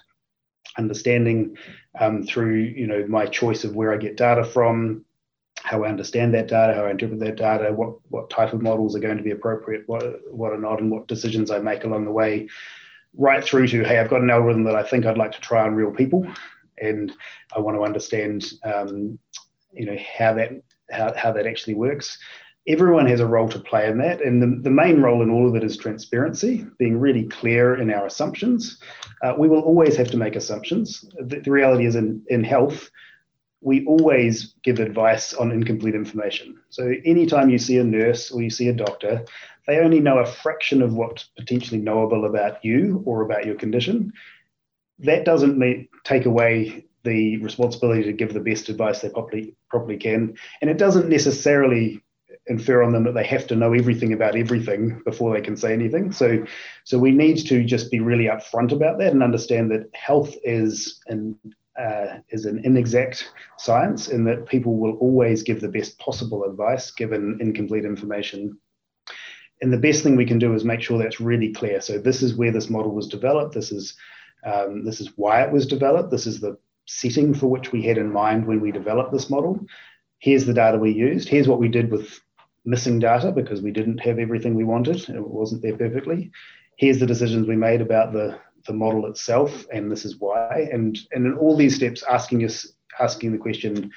understanding 0.77 1.55
um, 1.99 2.23
through 2.23 2.55
you 2.55 2.87
know 2.87 3.05
my 3.07 3.25
choice 3.25 3.63
of 3.63 3.75
where 3.75 3.93
I 3.93 3.97
get 3.97 4.17
data 4.17 4.43
from, 4.43 5.05
how 5.67 5.83
I 5.83 5.89
understand 5.89 6.33
that 6.33 6.47
data, 6.47 6.73
how 6.73 6.85
I 6.85 6.91
interpret 6.91 7.19
that 7.19 7.35
data, 7.35 7.73
what 7.73 7.97
what 8.09 8.29
type 8.29 8.53
of 8.53 8.61
models 8.61 8.95
are 8.95 8.99
going 8.99 9.17
to 9.17 9.23
be 9.23 9.31
appropriate, 9.31 9.83
what 9.87 10.03
what 10.31 10.53
are 10.53 10.57
not, 10.59 10.79
and 10.79 10.89
what 10.89 11.07
decisions 11.07 11.51
I 11.51 11.59
make 11.59 11.83
along 11.83 12.05
the 12.05 12.11
way, 12.11 12.47
right 13.17 13.43
through 13.43 13.67
to 13.67 13.83
hey, 13.83 13.99
I've 13.99 14.09
got 14.09 14.21
an 14.21 14.29
algorithm 14.29 14.63
that 14.63 14.75
I 14.75 14.83
think 14.83 15.05
I'd 15.05 15.17
like 15.17 15.33
to 15.33 15.41
try 15.41 15.63
on 15.63 15.75
real 15.75 15.91
people, 15.91 16.25
and 16.77 17.11
I 17.53 17.59
want 17.59 17.75
to 17.75 17.83
understand, 17.83 18.45
um, 18.63 19.19
you 19.73 19.85
know, 19.85 19.97
how 20.17 20.33
that 20.35 20.51
how, 20.89 21.13
how 21.15 21.31
that 21.33 21.45
actually 21.45 21.75
works. 21.75 22.17
Everyone 22.65 23.07
has 23.07 23.19
a 23.19 23.27
role 23.27 23.49
to 23.49 23.59
play 23.59 23.89
in 23.89 23.97
that, 23.99 24.21
and 24.21 24.41
the, 24.41 24.61
the 24.61 24.69
main 24.69 25.01
role 25.01 25.21
in 25.21 25.29
all 25.29 25.47
of 25.49 25.55
it 25.55 25.63
is 25.63 25.77
transparency, 25.77 26.65
being 26.77 26.97
really 26.97 27.25
clear 27.25 27.75
in 27.75 27.91
our 27.91 28.05
assumptions. 28.05 28.79
Uh, 29.21 29.33
we 29.37 29.49
will 29.49 29.61
always 29.61 29.97
have 29.97 30.11
to 30.11 30.17
make 30.17 30.35
assumptions. 30.35 31.03
The, 31.19 31.41
the 31.41 31.51
reality 31.51 31.85
is 31.85 31.95
in 31.95 32.23
in 32.27 32.45
health 32.45 32.89
we 33.67 33.85
always 33.85 34.53
give 34.63 34.79
advice 34.79 35.33
on 35.33 35.51
incomplete 35.51 35.93
information. 35.93 36.57
So 36.69 36.93
anytime 37.03 37.49
you 37.49 37.57
see 37.57 37.77
a 37.77 37.83
nurse 37.83 38.31
or 38.31 38.41
you 38.41 38.49
see 38.49 38.69
a 38.69 38.73
doctor, 38.73 39.25
they 39.67 39.79
only 39.79 39.99
know 39.99 40.19
a 40.19 40.25
fraction 40.25 40.81
of 40.81 40.93
what's 40.93 41.25
potentially 41.37 41.81
knowable 41.81 42.25
about 42.25 42.63
you 42.63 43.03
or 43.05 43.23
about 43.23 43.45
your 43.45 43.55
condition. 43.55 44.13
That 44.99 45.25
doesn't 45.25 45.57
mean, 45.57 45.89
take 46.05 46.25
away 46.25 46.85
the 47.03 47.39
responsibility 47.39 48.03
to 48.03 48.13
give 48.13 48.33
the 48.33 48.39
best 48.39 48.69
advice 48.69 49.01
they 49.01 49.09
properly 49.09 49.53
properly 49.69 49.97
can, 49.97 50.37
and 50.61 50.69
it 50.69 50.77
doesn't 50.77 51.09
necessarily 51.09 52.01
infer 52.45 52.81
on 52.81 52.93
them 52.93 53.03
that 53.03 53.15
they 53.15 53.25
have 53.25 53.47
to 53.47 53.55
know 53.57 53.73
everything 53.73 54.13
about 54.13 54.37
everything 54.37 55.01
before 55.03 55.33
they 55.33 55.41
can 55.41 55.57
say 55.57 55.73
anything. 55.73 56.13
So, 56.13 56.45
so 56.85 56.97
we 56.97 57.11
need 57.11 57.45
to 57.47 57.65
just 57.65 57.91
be 57.91 57.99
really 57.99 58.25
upfront 58.25 58.71
about 58.71 58.97
that 58.99 59.11
and 59.11 59.21
understand 59.21 59.71
that 59.71 59.89
health 59.93 60.33
is 60.43 61.01
an 61.07 61.37
uh, 61.77 62.17
is 62.29 62.45
an 62.45 62.61
inexact 62.63 63.31
science 63.57 64.07
in 64.07 64.23
that 64.25 64.47
people 64.47 64.77
will 64.77 64.93
always 64.97 65.43
give 65.43 65.61
the 65.61 65.69
best 65.69 65.97
possible 65.99 66.43
advice 66.43 66.91
given 66.91 67.37
incomplete 67.39 67.85
information. 67.85 68.57
And 69.61 69.73
the 69.73 69.77
best 69.77 70.03
thing 70.03 70.15
we 70.15 70.25
can 70.25 70.39
do 70.39 70.53
is 70.53 70.63
make 70.63 70.81
sure 70.81 70.97
that's 70.97 71.19
really 71.19 71.51
clear. 71.53 71.81
So 71.81 71.97
this 71.97 72.21
is 72.21 72.35
where 72.35 72.51
this 72.51 72.69
model 72.69 72.93
was 72.93 73.07
developed. 73.07 73.53
This 73.53 73.71
is 73.71 73.95
um, 74.45 74.85
this 74.85 75.01
is 75.01 75.11
why 75.15 75.41
it 75.41 75.51
was 75.51 75.65
developed. 75.65 76.11
This 76.11 76.27
is 76.27 76.39
the 76.39 76.57
setting 76.85 77.33
for 77.33 77.47
which 77.47 77.71
we 77.71 77.81
had 77.81 77.97
in 77.97 78.11
mind 78.11 78.45
when 78.45 78.61
we 78.61 78.71
developed 78.71 79.11
this 79.11 79.29
model. 79.29 79.59
Here's 80.19 80.45
the 80.45 80.53
data 80.53 80.77
we 80.77 80.91
used. 80.91 81.27
Here's 81.27 81.47
what 81.47 81.59
we 81.59 81.67
did 81.67 81.91
with 81.91 82.19
missing 82.65 82.99
data 82.99 83.31
because 83.31 83.61
we 83.61 83.71
didn't 83.71 83.99
have 83.99 84.19
everything 84.19 84.55
we 84.55 84.63
wanted. 84.63 85.09
It 85.09 85.27
wasn't 85.27 85.61
there 85.63 85.77
perfectly. 85.77 86.31
Here's 86.77 86.99
the 86.99 87.07
decisions 87.07 87.47
we 87.47 87.55
made 87.55 87.81
about 87.81 88.13
the 88.13 88.39
the 88.67 88.73
model 88.73 89.07
itself, 89.07 89.65
and 89.71 89.91
this 89.91 90.05
is 90.05 90.19
why. 90.19 90.67
And 90.71 90.97
and 91.11 91.25
in 91.25 91.33
all 91.33 91.55
these 91.55 91.75
steps, 91.75 92.03
asking 92.03 92.43
us 92.45 92.67
asking 92.99 93.31
the 93.31 93.37
question, 93.37 93.91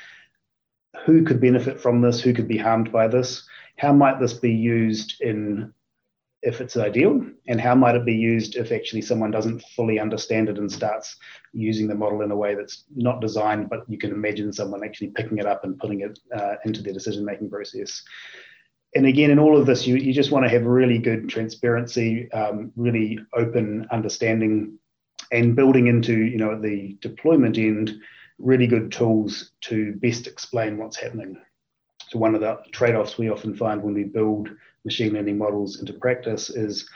who 1.04 1.24
could 1.24 1.40
benefit 1.40 1.80
from 1.80 2.00
this? 2.00 2.20
Who 2.20 2.32
could 2.32 2.48
be 2.48 2.58
harmed 2.58 2.92
by 2.92 3.08
this? 3.08 3.46
How 3.76 3.92
might 3.92 4.20
this 4.20 4.34
be 4.34 4.52
used 4.52 5.20
in 5.20 5.72
if 6.42 6.62
it's 6.62 6.76
ideal, 6.76 7.22
and 7.48 7.60
how 7.60 7.74
might 7.74 7.94
it 7.94 8.06
be 8.06 8.14
used 8.14 8.56
if 8.56 8.72
actually 8.72 9.02
someone 9.02 9.30
doesn't 9.30 9.62
fully 9.76 10.00
understand 10.00 10.48
it 10.48 10.56
and 10.56 10.72
starts 10.72 11.16
using 11.52 11.86
the 11.86 11.94
model 11.94 12.22
in 12.22 12.30
a 12.30 12.36
way 12.36 12.54
that's 12.54 12.84
not 12.94 13.20
designed, 13.20 13.68
but 13.68 13.84
you 13.88 13.98
can 13.98 14.10
imagine 14.10 14.50
someone 14.50 14.82
actually 14.82 15.08
picking 15.08 15.36
it 15.36 15.44
up 15.44 15.64
and 15.64 15.78
putting 15.78 16.00
it 16.00 16.18
uh, 16.34 16.54
into 16.64 16.82
their 16.82 16.94
decision 16.94 17.26
making 17.26 17.50
process 17.50 18.02
and 18.94 19.06
again, 19.06 19.30
in 19.30 19.38
all 19.38 19.56
of 19.56 19.66
this, 19.66 19.86
you, 19.86 19.96
you 19.96 20.12
just 20.12 20.32
want 20.32 20.44
to 20.44 20.50
have 20.50 20.64
really 20.64 20.98
good 20.98 21.28
transparency, 21.28 22.30
um, 22.32 22.72
really 22.76 23.18
open 23.34 23.86
understanding, 23.90 24.78
and 25.32 25.54
building 25.54 25.86
into 25.86 26.24
you 26.24 26.38
know 26.38 26.60
the 26.60 26.96
deployment 27.00 27.56
end, 27.56 28.00
really 28.38 28.66
good 28.66 28.90
tools 28.90 29.52
to 29.62 29.92
best 29.96 30.26
explain 30.26 30.76
what's 30.76 30.96
happening. 30.96 31.36
So 32.08 32.18
one 32.18 32.34
of 32.34 32.40
the 32.40 32.58
trade-offs 32.72 33.16
we 33.16 33.30
often 33.30 33.56
find 33.56 33.80
when 33.80 33.94
we 33.94 34.02
build 34.02 34.50
machine 34.84 35.12
learning 35.12 35.38
models 35.38 35.78
into 35.78 35.92
practice 35.92 36.50
is 36.50 36.88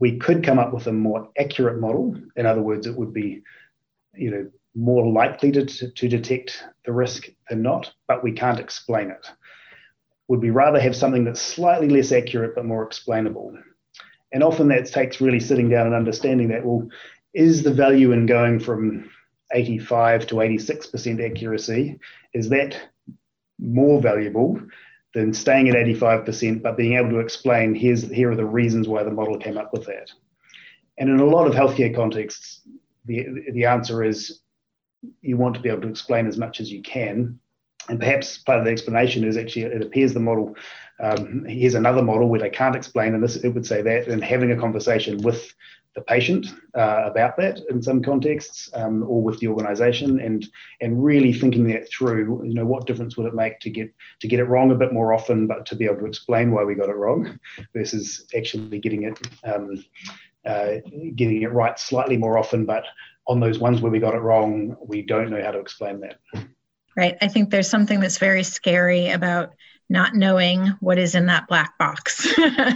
we 0.00 0.18
could 0.18 0.44
come 0.44 0.58
up 0.58 0.74
with 0.74 0.86
a 0.86 0.92
more 0.92 1.30
accurate 1.38 1.80
model. 1.80 2.14
In 2.36 2.44
other 2.44 2.60
words, 2.60 2.86
it 2.86 2.94
would 2.94 3.14
be, 3.14 3.42
you 4.14 4.30
know, 4.30 4.50
more 4.74 5.10
likely 5.10 5.50
to, 5.52 5.64
to 5.64 6.08
detect 6.08 6.62
the 6.84 6.92
risk 6.92 7.28
than 7.48 7.62
not, 7.62 7.90
but 8.06 8.22
we 8.22 8.32
can't 8.32 8.60
explain 8.60 9.10
it 9.10 9.30
would 10.28 10.40
we 10.40 10.50
rather 10.50 10.78
have 10.78 10.94
something 10.94 11.24
that's 11.24 11.40
slightly 11.40 11.88
less 11.88 12.12
accurate 12.12 12.54
but 12.54 12.66
more 12.66 12.84
explainable? 12.84 13.56
And 14.32 14.42
often 14.42 14.68
that 14.68 14.86
takes 14.86 15.20
really 15.20 15.40
sitting 15.40 15.70
down 15.70 15.86
and 15.86 15.94
understanding 15.94 16.48
that, 16.48 16.64
well, 16.64 16.86
is 17.34 17.62
the 17.62 17.72
value 17.72 18.12
in 18.12 18.26
going 18.26 18.60
from 18.60 19.10
85 19.52 20.26
to 20.28 20.34
86% 20.36 21.30
accuracy, 21.30 21.98
is 22.34 22.50
that 22.50 22.78
more 23.58 24.00
valuable 24.00 24.60
than 25.14 25.32
staying 25.32 25.68
at 25.68 25.74
85% 25.74 26.62
but 26.62 26.76
being 26.76 26.94
able 26.94 27.10
to 27.10 27.18
explain 27.18 27.74
here's 27.74 28.02
here 28.02 28.30
are 28.30 28.36
the 28.36 28.44
reasons 28.44 28.86
why 28.86 29.02
the 29.02 29.10
model 29.10 29.38
came 29.38 29.56
up 29.56 29.72
with 29.72 29.86
that? 29.86 30.10
And 30.98 31.08
in 31.08 31.20
a 31.20 31.24
lot 31.24 31.46
of 31.46 31.54
healthcare 31.54 31.94
contexts, 31.94 32.60
the, 33.06 33.26
the 33.52 33.64
answer 33.64 34.04
is 34.04 34.40
you 35.22 35.38
want 35.38 35.54
to 35.54 35.60
be 35.60 35.70
able 35.70 35.82
to 35.82 35.88
explain 35.88 36.26
as 36.26 36.36
much 36.36 36.60
as 36.60 36.70
you 36.70 36.82
can 36.82 37.38
And 37.88 37.98
perhaps 37.98 38.38
part 38.38 38.58
of 38.58 38.64
the 38.64 38.70
explanation 38.70 39.24
is 39.24 39.36
actually 39.36 39.62
it 39.62 39.82
appears 39.82 40.14
the 40.14 40.20
model. 40.20 40.54
Um, 41.00 41.44
here's 41.46 41.74
another 41.74 42.02
model 42.02 42.28
where 42.28 42.40
they 42.40 42.50
can't 42.50 42.76
explain, 42.76 43.14
and 43.14 43.22
this 43.22 43.36
it 43.36 43.50
would 43.50 43.66
say 43.66 43.82
that, 43.82 44.08
and 44.08 44.22
having 44.22 44.52
a 44.52 44.56
conversation 44.56 45.18
with 45.18 45.54
the 45.94 46.02
patient 46.02 46.46
uh, 46.76 47.02
about 47.06 47.36
that 47.38 47.60
in 47.70 47.82
some 47.82 48.02
contexts, 48.02 48.68
um, 48.74 49.02
or 49.04 49.22
with 49.22 49.38
the 49.40 49.48
organisation, 49.48 50.20
and 50.20 50.46
and 50.80 51.02
really 51.02 51.32
thinking 51.32 51.66
that 51.68 51.88
through. 51.90 52.44
You 52.44 52.54
know, 52.54 52.66
what 52.66 52.86
difference 52.86 53.16
would 53.16 53.26
it 53.26 53.34
make 53.34 53.58
to 53.60 53.70
get 53.70 53.92
to 54.20 54.28
get 54.28 54.40
it 54.40 54.44
wrong 54.44 54.70
a 54.70 54.76
bit 54.76 54.92
more 54.92 55.12
often, 55.12 55.46
but 55.46 55.64
to 55.66 55.76
be 55.76 55.86
able 55.86 56.00
to 56.00 56.06
explain 56.06 56.52
why 56.52 56.64
we 56.64 56.74
got 56.74 56.90
it 56.90 56.96
wrong, 56.96 57.38
versus 57.74 58.26
actually 58.36 58.78
getting 58.80 59.04
it 59.04 59.18
um, 59.44 59.84
uh, 60.46 60.74
getting 61.14 61.42
it 61.42 61.52
right 61.52 61.78
slightly 61.78 62.16
more 62.16 62.38
often, 62.38 62.64
but 62.64 62.84
on 63.26 63.40
those 63.40 63.58
ones 63.58 63.80
where 63.80 63.92
we 63.92 63.98
got 63.98 64.14
it 64.14 64.20
wrong, 64.20 64.76
we 64.86 65.02
don't 65.02 65.30
know 65.30 65.42
how 65.42 65.50
to 65.50 65.58
explain 65.58 66.00
that. 66.00 66.18
Right. 66.98 67.16
I 67.22 67.28
think 67.28 67.50
there's 67.50 67.70
something 67.70 68.00
that's 68.00 68.18
very 68.18 68.42
scary 68.42 69.08
about 69.10 69.54
not 69.88 70.16
knowing 70.16 70.66
what 70.80 70.98
is 70.98 71.14
in 71.14 71.26
that 71.26 71.46
black 71.46 71.78
box. 71.78 72.26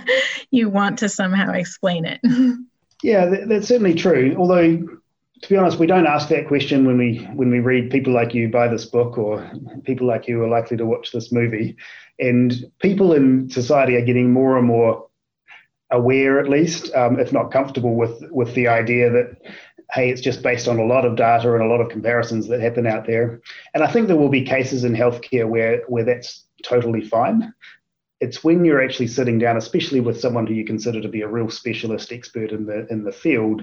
you 0.52 0.70
want 0.70 1.00
to 1.00 1.08
somehow 1.08 1.52
explain 1.52 2.04
it. 2.04 2.20
Yeah, 3.04 3.26
that, 3.26 3.48
that's 3.48 3.66
certainly 3.66 3.94
true. 3.94 4.36
Although, 4.38 4.76
to 4.76 5.48
be 5.48 5.56
honest, 5.56 5.80
we 5.80 5.88
don't 5.88 6.06
ask 6.06 6.28
that 6.28 6.46
question 6.46 6.86
when 6.86 6.98
we 6.98 7.18
when 7.34 7.50
we 7.50 7.58
read 7.58 7.90
people 7.90 8.12
like 8.12 8.32
you 8.32 8.48
buy 8.48 8.68
this 8.68 8.84
book 8.84 9.18
or 9.18 9.50
people 9.82 10.06
like 10.06 10.28
you 10.28 10.40
are 10.40 10.48
likely 10.48 10.76
to 10.76 10.86
watch 10.86 11.10
this 11.10 11.32
movie. 11.32 11.76
And 12.20 12.70
people 12.78 13.12
in 13.12 13.50
society 13.50 13.96
are 13.96 14.04
getting 14.04 14.32
more 14.32 14.56
and 14.56 14.68
more 14.68 15.08
aware, 15.90 16.38
at 16.38 16.48
least, 16.48 16.94
um, 16.94 17.18
if 17.18 17.32
not 17.32 17.50
comfortable 17.50 17.96
with 17.96 18.22
with 18.30 18.54
the 18.54 18.68
idea 18.68 19.10
that 19.10 19.36
hey, 19.92 20.10
it's 20.10 20.20
just 20.20 20.42
based 20.42 20.68
on 20.68 20.78
a 20.78 20.84
lot 20.84 21.04
of 21.04 21.16
data 21.16 21.52
and 21.52 21.62
a 21.62 21.66
lot 21.66 21.80
of 21.80 21.90
comparisons 21.90 22.48
that 22.48 22.60
happen 22.60 22.86
out 22.86 23.06
there. 23.06 23.40
And 23.74 23.82
I 23.82 23.86
think 23.86 24.06
there 24.06 24.16
will 24.16 24.30
be 24.30 24.42
cases 24.42 24.84
in 24.84 24.94
healthcare 24.94 25.48
where 25.48 25.82
where 25.88 26.04
that's 26.04 26.44
totally 26.62 27.02
fine. 27.02 27.52
It's 28.20 28.42
when 28.44 28.64
you're 28.64 28.82
actually 28.82 29.08
sitting 29.08 29.38
down, 29.38 29.56
especially 29.56 30.00
with 30.00 30.20
someone 30.20 30.46
who 30.46 30.54
you 30.54 30.64
consider 30.64 31.00
to 31.00 31.08
be 31.08 31.22
a 31.22 31.28
real 31.28 31.50
specialist 31.50 32.12
expert 32.12 32.52
in 32.52 32.66
the 32.66 32.86
in 32.88 33.04
the 33.04 33.12
field, 33.12 33.62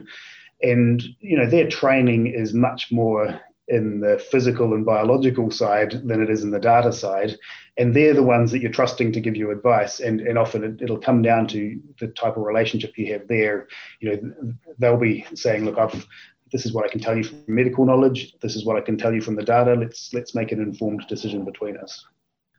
and 0.62 1.02
you 1.20 1.38
know 1.38 1.50
their 1.50 1.70
training 1.70 2.28
is 2.28 2.54
much 2.54 2.92
more 2.92 3.40
in 3.70 4.00
the 4.00 4.18
physical 4.32 4.74
and 4.74 4.86
biological 4.86 5.52
side 5.52 5.92
than 6.06 6.22
it 6.22 6.30
is 6.30 6.44
in 6.44 6.52
the 6.52 6.60
data 6.60 6.92
side. 6.92 7.38
And 7.78 7.96
they're 7.96 8.14
the 8.14 8.24
ones 8.24 8.52
that 8.52 8.60
you're 8.60 8.72
trusting 8.72 9.14
to 9.14 9.22
give 9.22 9.36
you 9.36 9.52
advice. 9.52 10.00
And, 10.00 10.22
and 10.22 10.38
often 10.38 10.78
it, 10.82 10.90
will 10.90 11.00
come 11.00 11.22
down 11.22 11.48
to 11.50 11.80
the 12.00 12.08
type 12.08 12.36
of 12.36 12.44
relationship 12.44 12.98
you 12.98 13.14
have 13.14 13.28
there. 13.28 13.68
You 14.00 14.12
know, 14.12 14.54
they'll 14.80 14.98
be 14.98 15.26
saying, 15.36 15.66
look, 15.66 15.78
I've, 15.78 16.06
this 16.52 16.66
is 16.66 16.74
what 16.74 16.86
I 16.86 16.90
can 16.90 17.00
tell 17.00 17.16
you 17.16 17.24
from 17.24 17.44
medical 17.48 17.86
knowledge. 17.86 18.34
This 18.42 18.56
is 18.56 18.66
what 18.66 18.76
I 18.76 18.82
can 18.82 18.98
tell 18.98 19.14
you 19.14 19.22
from 19.22 19.36
the 19.36 19.44
data. 19.44 19.76
Let's, 19.76 20.14
let's 20.14 20.36
make 20.36 20.52
an 20.52 20.62
informed 20.62 21.06
decision 21.08 21.46
between 21.46 21.78
us. 21.78 22.06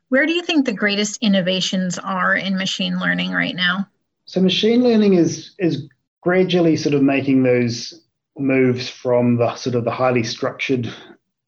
Where 0.09 0.25
do 0.25 0.33
you 0.33 0.41
think 0.41 0.65
the 0.65 0.73
greatest 0.73 1.21
innovations 1.21 1.99
are 1.99 2.35
in 2.35 2.57
machine 2.57 2.99
learning 2.99 3.31
right 3.31 3.55
now? 3.55 3.87
So 4.25 4.41
machine 4.41 4.83
learning 4.83 5.13
is, 5.13 5.55
is 5.59 5.87
gradually 6.21 6.77
sort 6.77 6.95
of 6.95 7.01
making 7.01 7.43
those 7.43 8.01
moves 8.41 8.89
from 8.89 9.37
the 9.37 9.55
sort 9.55 9.75
of 9.75 9.85
the 9.85 9.91
highly 9.91 10.23
structured 10.23 10.91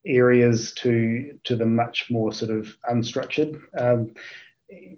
areas 0.05 0.73
to 0.73 1.37
to 1.43 1.55
the 1.55 1.65
much 1.65 2.07
more 2.09 2.33
sort 2.33 2.51
of 2.51 2.75
unstructured. 2.89 3.61
Um, 3.77 4.13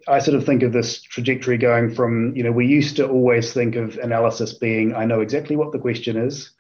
I 0.08 0.20
sort 0.20 0.38
of 0.38 0.46
think 0.46 0.64
of 0.64 0.74
this 0.74 1.02
trajectory 1.02 1.58
going 1.58 1.94
from, 1.94 2.36
you 2.36 2.44
know, 2.44 2.52
we 2.52 2.66
used 2.66 2.96
to 2.98 3.08
always 3.08 3.54
think 3.54 3.76
of 3.76 3.98
analysis 3.98 4.54
being, 4.54 4.96
I 4.96 5.06
know 5.06 5.22
exactly 5.22 5.56
what 5.56 5.72
the 5.72 5.80
question 5.80 6.18
is. 6.18 6.52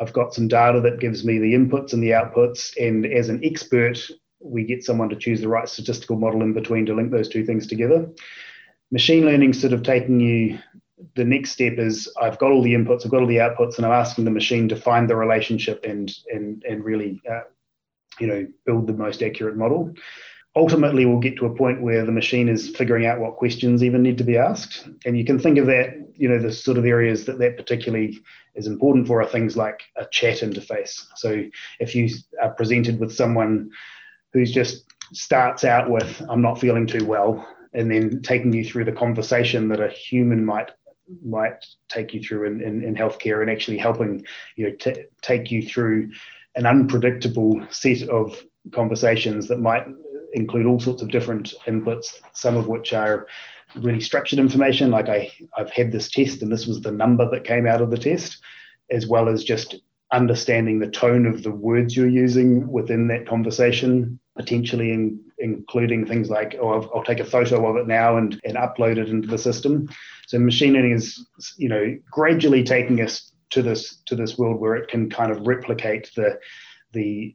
I've 0.00 0.12
got 0.12 0.34
some 0.34 0.48
data 0.48 0.80
that 0.80 1.00
gives 1.00 1.24
me 1.24 1.38
the 1.38 1.54
inputs 1.54 1.92
and 1.92 2.02
the 2.02 2.10
outputs. 2.10 2.72
And 2.76 3.06
as 3.06 3.28
an 3.28 3.40
expert, 3.44 3.98
we 4.40 4.64
get 4.64 4.84
someone 4.84 5.08
to 5.10 5.16
choose 5.16 5.40
the 5.40 5.48
right 5.48 5.68
statistical 5.68 6.16
model 6.16 6.42
in 6.42 6.52
between 6.52 6.86
to 6.86 6.94
link 6.94 7.10
those 7.10 7.28
two 7.28 7.44
things 7.44 7.66
together. 7.66 8.08
Machine 8.90 9.24
learning 9.24 9.52
sort 9.52 9.72
of 9.72 9.82
taking 9.82 10.20
you 10.20 10.58
the 11.14 11.24
next 11.24 11.52
step 11.52 11.74
is 11.78 12.08
I've 12.20 12.38
got 12.38 12.52
all 12.52 12.62
the 12.62 12.74
inputs, 12.74 13.04
I've 13.04 13.10
got 13.10 13.20
all 13.20 13.26
the 13.26 13.36
outputs, 13.36 13.76
and 13.76 13.86
I'm 13.86 13.92
asking 13.92 14.24
the 14.24 14.30
machine 14.30 14.68
to 14.68 14.76
find 14.76 15.08
the 15.08 15.16
relationship 15.16 15.84
and 15.84 16.12
and 16.32 16.62
and 16.64 16.84
really, 16.84 17.20
uh, 17.30 17.40
you 18.18 18.26
know, 18.26 18.46
build 18.64 18.86
the 18.86 18.92
most 18.92 19.22
accurate 19.22 19.56
model. 19.56 19.92
Ultimately, 20.54 21.04
we'll 21.04 21.20
get 21.20 21.36
to 21.36 21.46
a 21.46 21.54
point 21.54 21.82
where 21.82 22.06
the 22.06 22.12
machine 22.12 22.48
is 22.48 22.74
figuring 22.74 23.04
out 23.04 23.20
what 23.20 23.36
questions 23.36 23.84
even 23.84 24.02
need 24.02 24.16
to 24.18 24.24
be 24.24 24.38
asked, 24.38 24.88
and 25.04 25.18
you 25.18 25.24
can 25.24 25.38
think 25.38 25.58
of 25.58 25.66
that, 25.66 25.94
you 26.14 26.28
know, 26.28 26.38
the 26.38 26.52
sort 26.52 26.78
of 26.78 26.86
areas 26.86 27.26
that 27.26 27.38
that 27.38 27.58
particularly 27.58 28.18
is 28.54 28.66
important 28.66 29.06
for 29.06 29.20
are 29.20 29.28
things 29.28 29.54
like 29.54 29.82
a 29.96 30.06
chat 30.06 30.38
interface. 30.38 31.04
So 31.16 31.44
if 31.78 31.94
you 31.94 32.08
are 32.42 32.54
presented 32.54 32.98
with 32.98 33.14
someone 33.14 33.70
who's 34.32 34.50
just 34.50 34.84
starts 35.12 35.62
out 35.62 35.90
with 35.90 36.22
"I'm 36.30 36.40
not 36.40 36.58
feeling 36.58 36.86
too 36.86 37.04
well," 37.04 37.46
and 37.74 37.90
then 37.90 38.22
taking 38.22 38.54
you 38.54 38.64
through 38.64 38.86
the 38.86 38.92
conversation 38.92 39.68
that 39.68 39.80
a 39.80 39.88
human 39.88 40.42
might 40.42 40.70
might 41.24 41.64
take 41.88 42.14
you 42.14 42.22
through 42.22 42.46
in, 42.46 42.62
in, 42.62 42.82
in 42.82 42.94
healthcare 42.94 43.40
and 43.40 43.50
actually 43.50 43.78
helping 43.78 44.24
you 44.56 44.68
know 44.68 44.76
t- 44.76 45.04
take 45.22 45.50
you 45.50 45.62
through 45.62 46.10
an 46.56 46.66
unpredictable 46.66 47.64
set 47.70 48.08
of 48.08 48.42
conversations 48.72 49.46
that 49.48 49.60
might 49.60 49.86
include 50.32 50.66
all 50.66 50.80
sorts 50.80 51.02
of 51.02 51.10
different 51.10 51.54
inputs, 51.66 52.20
some 52.32 52.56
of 52.56 52.66
which 52.66 52.92
are 52.92 53.26
really 53.76 54.00
structured 54.00 54.38
information, 54.38 54.90
like 54.90 55.08
I, 55.08 55.30
I've 55.56 55.70
had 55.70 55.92
this 55.92 56.10
test 56.10 56.42
and 56.42 56.50
this 56.50 56.66
was 56.66 56.80
the 56.80 56.92
number 56.92 57.28
that 57.30 57.44
came 57.44 57.66
out 57.66 57.82
of 57.82 57.90
the 57.90 57.98
test, 57.98 58.42
as 58.90 59.06
well 59.06 59.28
as 59.28 59.44
just 59.44 59.76
understanding 60.12 60.78
the 60.78 60.90
tone 60.90 61.26
of 61.26 61.42
the 61.42 61.50
words 61.50 61.96
you're 61.96 62.08
using 62.08 62.70
within 62.70 63.08
that 63.08 63.26
conversation, 63.26 64.18
potentially 64.36 64.92
in, 64.92 65.20
including 65.38 66.06
things 66.06 66.30
like, 66.30 66.56
oh, 66.60 66.68
I'll, 66.68 66.90
I'll, 66.94 67.04
take 67.04 67.20
a 67.20 67.24
photo 67.24 67.68
of 67.68 67.76
it 67.76 67.86
now 67.86 68.16
and, 68.16 68.40
and 68.44 68.56
upload 68.56 68.98
it 68.98 69.08
into 69.08 69.28
the 69.28 69.38
system. 69.38 69.88
So 70.26 70.38
machine 70.38 70.74
learning 70.74 70.92
is, 70.92 71.26
you 71.56 71.68
know, 71.68 71.96
gradually 72.10 72.62
taking 72.62 73.00
us 73.00 73.32
to 73.50 73.62
this 73.62 74.02
to 74.06 74.16
this 74.16 74.36
world 74.36 74.60
where 74.60 74.74
it 74.74 74.88
can 74.88 75.08
kind 75.08 75.30
of 75.30 75.46
replicate 75.46 76.10
the 76.16 76.38
the 76.92 77.34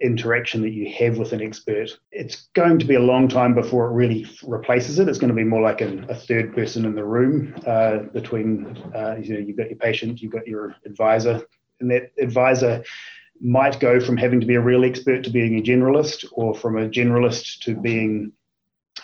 interaction 0.00 0.60
that 0.62 0.72
you 0.72 0.92
have 0.92 1.16
with 1.16 1.32
an 1.32 1.40
expert. 1.40 1.90
It's 2.12 2.48
going 2.54 2.78
to 2.78 2.84
be 2.84 2.96
a 2.96 3.00
long 3.00 3.28
time 3.28 3.54
before 3.54 3.86
it 3.86 3.94
really 3.94 4.26
replaces 4.42 4.98
it. 4.98 5.08
It's 5.08 5.18
going 5.18 5.30
to 5.30 5.34
be 5.34 5.44
more 5.44 5.62
like 5.62 5.80
a, 5.80 5.96
a 6.08 6.14
third 6.14 6.54
person 6.54 6.84
in 6.84 6.94
the 6.94 7.04
room 7.04 7.54
uh, 7.66 7.98
between, 8.12 8.66
uh, 8.94 9.16
you 9.20 9.34
know, 9.34 9.40
you've 9.40 9.56
got 9.56 9.70
your 9.70 9.78
patient, 9.78 10.20
you've 10.20 10.32
got 10.32 10.46
your 10.46 10.76
advisor, 10.84 11.42
and 11.80 11.90
that 11.90 12.12
advisor 12.20 12.84
might 13.40 13.80
go 13.80 14.00
from 14.00 14.16
having 14.16 14.40
to 14.40 14.46
be 14.46 14.54
a 14.54 14.60
real 14.60 14.84
expert 14.84 15.24
to 15.24 15.30
being 15.30 15.58
a 15.58 15.62
generalist, 15.62 16.24
or 16.32 16.54
from 16.54 16.76
a 16.78 16.88
generalist 16.88 17.60
to 17.60 17.74
being 17.74 18.32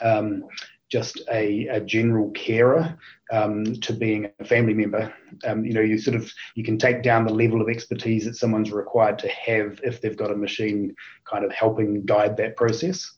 um, 0.00 0.44
just 0.90 1.22
a, 1.30 1.66
a, 1.68 1.80
general 1.80 2.30
carer 2.32 2.98
um, 3.32 3.64
to 3.64 3.94
being 3.94 4.30
a 4.38 4.44
family 4.44 4.74
member. 4.74 5.12
Um, 5.44 5.64
you 5.64 5.72
know, 5.72 5.80
you 5.80 5.98
sort 5.98 6.16
of 6.16 6.30
you 6.54 6.62
can 6.62 6.78
take 6.78 7.02
down 7.02 7.24
the 7.24 7.32
level 7.32 7.62
of 7.62 7.68
expertise 7.68 8.26
that 8.26 8.36
someone's 8.36 8.70
required 8.70 9.18
to 9.20 9.28
have 9.28 9.80
if 9.82 10.00
they've 10.00 10.16
got 10.16 10.30
a 10.30 10.36
machine 10.36 10.94
kind 11.24 11.44
of 11.44 11.52
helping 11.52 12.04
guide 12.04 12.36
that 12.36 12.56
process. 12.56 13.10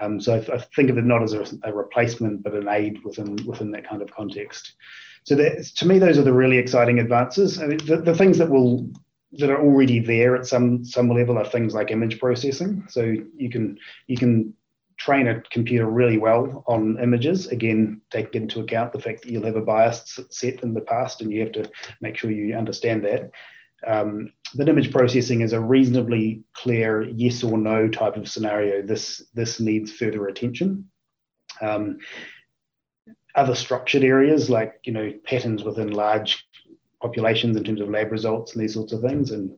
Um, 0.00 0.20
so 0.20 0.34
I, 0.34 0.54
I, 0.54 0.58
think 0.74 0.90
of 0.90 0.98
it 0.98 1.04
not 1.04 1.22
as 1.22 1.32
a, 1.34 1.46
a, 1.62 1.72
replacement, 1.72 2.42
but 2.42 2.54
an 2.54 2.66
aid 2.68 3.04
within 3.04 3.36
within 3.46 3.70
that 3.70 3.88
kind 3.88 4.02
of 4.02 4.10
context. 4.10 4.74
So 5.24 5.36
that, 5.36 5.64
to 5.76 5.86
me, 5.86 6.00
those 6.00 6.18
are 6.18 6.22
the 6.22 6.32
really 6.32 6.58
exciting 6.58 6.98
advances. 6.98 7.60
I 7.60 7.66
mean, 7.66 7.78
the, 7.86 7.98
the 7.98 8.14
things 8.14 8.38
that 8.38 8.50
will 8.50 8.90
that 9.38 9.50
are 9.50 9.62
already 9.62 9.98
there 9.98 10.36
at 10.36 10.46
some 10.46 10.84
some 10.84 11.08
level 11.08 11.38
are 11.38 11.44
things 11.44 11.74
like 11.74 11.90
image 11.90 12.18
processing. 12.18 12.84
So 12.88 13.14
you 13.36 13.50
can 13.50 13.78
you 14.06 14.16
can 14.16 14.54
train 14.98 15.26
a 15.26 15.40
computer 15.50 15.86
really 15.86 16.18
well 16.18 16.62
on 16.66 16.98
images. 17.02 17.48
Again, 17.48 18.00
take 18.10 18.34
into 18.34 18.60
account 18.60 18.92
the 18.92 19.00
fact 19.00 19.22
that 19.22 19.30
you'll 19.30 19.46
have 19.46 19.56
a 19.56 19.62
bias 19.62 20.20
set 20.30 20.62
in 20.62 20.74
the 20.74 20.80
past, 20.80 21.20
and 21.20 21.32
you 21.32 21.40
have 21.40 21.52
to 21.52 21.70
make 22.00 22.16
sure 22.16 22.30
you 22.30 22.54
understand 22.54 23.04
that. 23.04 23.30
Um, 23.86 24.32
but 24.54 24.68
image 24.68 24.92
processing 24.92 25.40
is 25.40 25.54
a 25.54 25.60
reasonably 25.60 26.44
clear 26.52 27.02
yes 27.02 27.42
or 27.42 27.58
no 27.58 27.88
type 27.88 28.16
of 28.16 28.28
scenario. 28.28 28.82
This 28.82 29.24
this 29.34 29.60
needs 29.60 29.92
further 29.92 30.28
attention. 30.28 30.88
Um, 31.60 31.98
other 33.34 33.54
structured 33.54 34.04
areas 34.04 34.50
like 34.50 34.74
you 34.84 34.92
know 34.92 35.12
patterns 35.24 35.64
within 35.64 35.90
large 35.90 36.46
populations 37.02 37.56
in 37.56 37.64
terms 37.64 37.80
of 37.80 37.90
lab 37.90 38.10
results 38.10 38.54
and 38.54 38.62
these 38.62 38.74
sorts 38.74 38.92
of 38.92 39.02
things. 39.02 39.32
And 39.32 39.50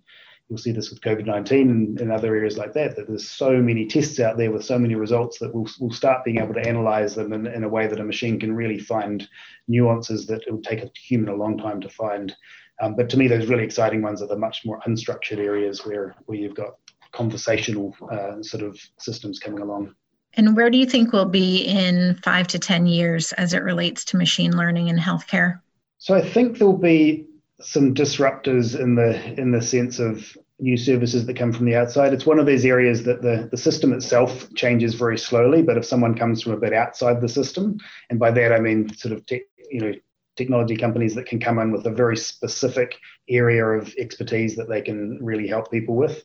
you'll 0.49 0.59
see 0.59 0.73
this 0.73 0.91
with 0.91 1.01
covid-19 1.01 1.51
and, 1.63 2.01
and 2.01 2.13
other 2.13 2.35
areas 2.35 2.59
like 2.59 2.73
that 2.75 2.97
that 2.97 3.09
there's 3.09 3.29
so 3.29 3.57
many 3.63 3.87
tests 3.87 4.21
out 4.21 4.37
there 4.37 4.51
with 4.51 4.65
so 4.65 4.79
many 4.79 4.95
results 4.95 5.39
that 5.39 5.55
we'll, 5.55 5.67
we'll 5.81 5.91
start 5.91 6.25
being 6.25 6.39
able 6.39 6.53
to 6.55 6.67
analyze 6.67 7.15
them 7.15 7.33
in, 7.33 7.47
in 7.47 7.65
a 7.65 7.69
way 7.69 7.87
that 7.87 8.01
a 8.01 8.05
machine 8.05 8.39
can 8.39 8.55
really 8.55 8.79
find 8.79 9.27
nuances 9.69 10.27
that 10.27 10.43
it 10.47 10.53
would 10.53 10.65
take 10.65 10.83
a 10.83 10.91
human 10.95 11.31
a 11.31 11.35
long 11.35 11.57
time 11.57 11.81
to 11.81 11.89
find. 11.89 12.35
Um, 12.83 12.95
but 12.95 13.09
to 13.11 13.17
me 13.17 13.29
those 13.29 13.47
really 13.47 13.65
exciting 13.65 14.03
ones 14.03 14.21
are 14.21 14.29
the 14.29 14.37
much 14.37 14.63
more 14.67 14.81
unstructured 14.87 15.39
areas 15.39 15.87
where 15.87 16.15
where 16.27 16.37
you've 16.37 16.57
got 16.57 16.75
conversational 17.13 17.95
uh, 18.11 18.43
sort 18.43 18.65
of 18.65 18.79
systems 18.99 19.39
coming 19.39 19.61
along. 19.61 19.95
And 20.37 20.57
where 20.57 20.69
do 20.69 20.77
you 20.77 20.87
think 20.87 21.13
we'll 21.13 21.27
be 21.27 21.63
in 21.63 22.17
five 22.25 22.49
to 22.49 22.59
10 22.59 22.87
years 22.87 23.33
as 23.35 23.55
it 23.55 23.63
relates 23.63 24.05
to 24.07 24.17
machine 24.17 24.57
learning 24.57 24.89
in 24.89 24.99
healthcare? 24.99 25.61
So 25.99 26.15
I 26.15 26.29
think 26.29 26.59
there'll 26.59 26.77
be 26.77 27.27
some 27.65 27.95
disruptors 27.95 28.79
in 28.79 28.95
the 28.95 29.41
in 29.41 29.51
the 29.51 29.63
sense 29.63 29.99
of 29.99 30.37
new 30.59 30.77
services 30.77 31.27
that 31.27 31.37
come 31.37 31.53
from 31.53 31.67
the 31.67 31.75
outside. 31.75 32.13
It's 32.13 32.27
one 32.27 32.39
of 32.39 32.47
those 32.47 32.65
areas 32.65 33.03
that 33.05 33.23
the, 33.23 33.49
the 33.51 33.57
system 33.57 33.93
itself 33.93 34.47
changes 34.55 34.95
very 34.95 35.19
slowly, 35.19 35.63
but 35.63 35.77
if 35.77 35.85
someone 35.85 36.15
comes 36.15 36.43
from 36.43 36.53
a 36.53 36.57
bit 36.57 36.73
outside 36.73 37.21
the 37.21 37.29
system, 37.29 37.79
and 38.09 38.21
by 38.21 38.31
that 38.31 38.53
I 38.53 38.61
mean 38.61 38.95
sort 38.95 39.15
of 39.15 39.27
te- 39.27 39.45
you 39.71 39.81
know 39.81 39.93
technology 40.37 40.77
companies 40.77 41.15
that 41.15 41.27
can 41.27 41.41
come 41.41 41.59
in 41.59 41.71
with 41.71 41.87
a 41.87 41.91
very 41.91 42.17
specific 42.17 42.99
area 43.29 43.65
of 43.65 43.95
expertise 43.99 44.57
that 44.57 44.69
they 44.69 44.83
can 44.83 45.19
really 45.23 45.47
help 45.47 45.71
people 45.71 45.95
with. 45.95 46.25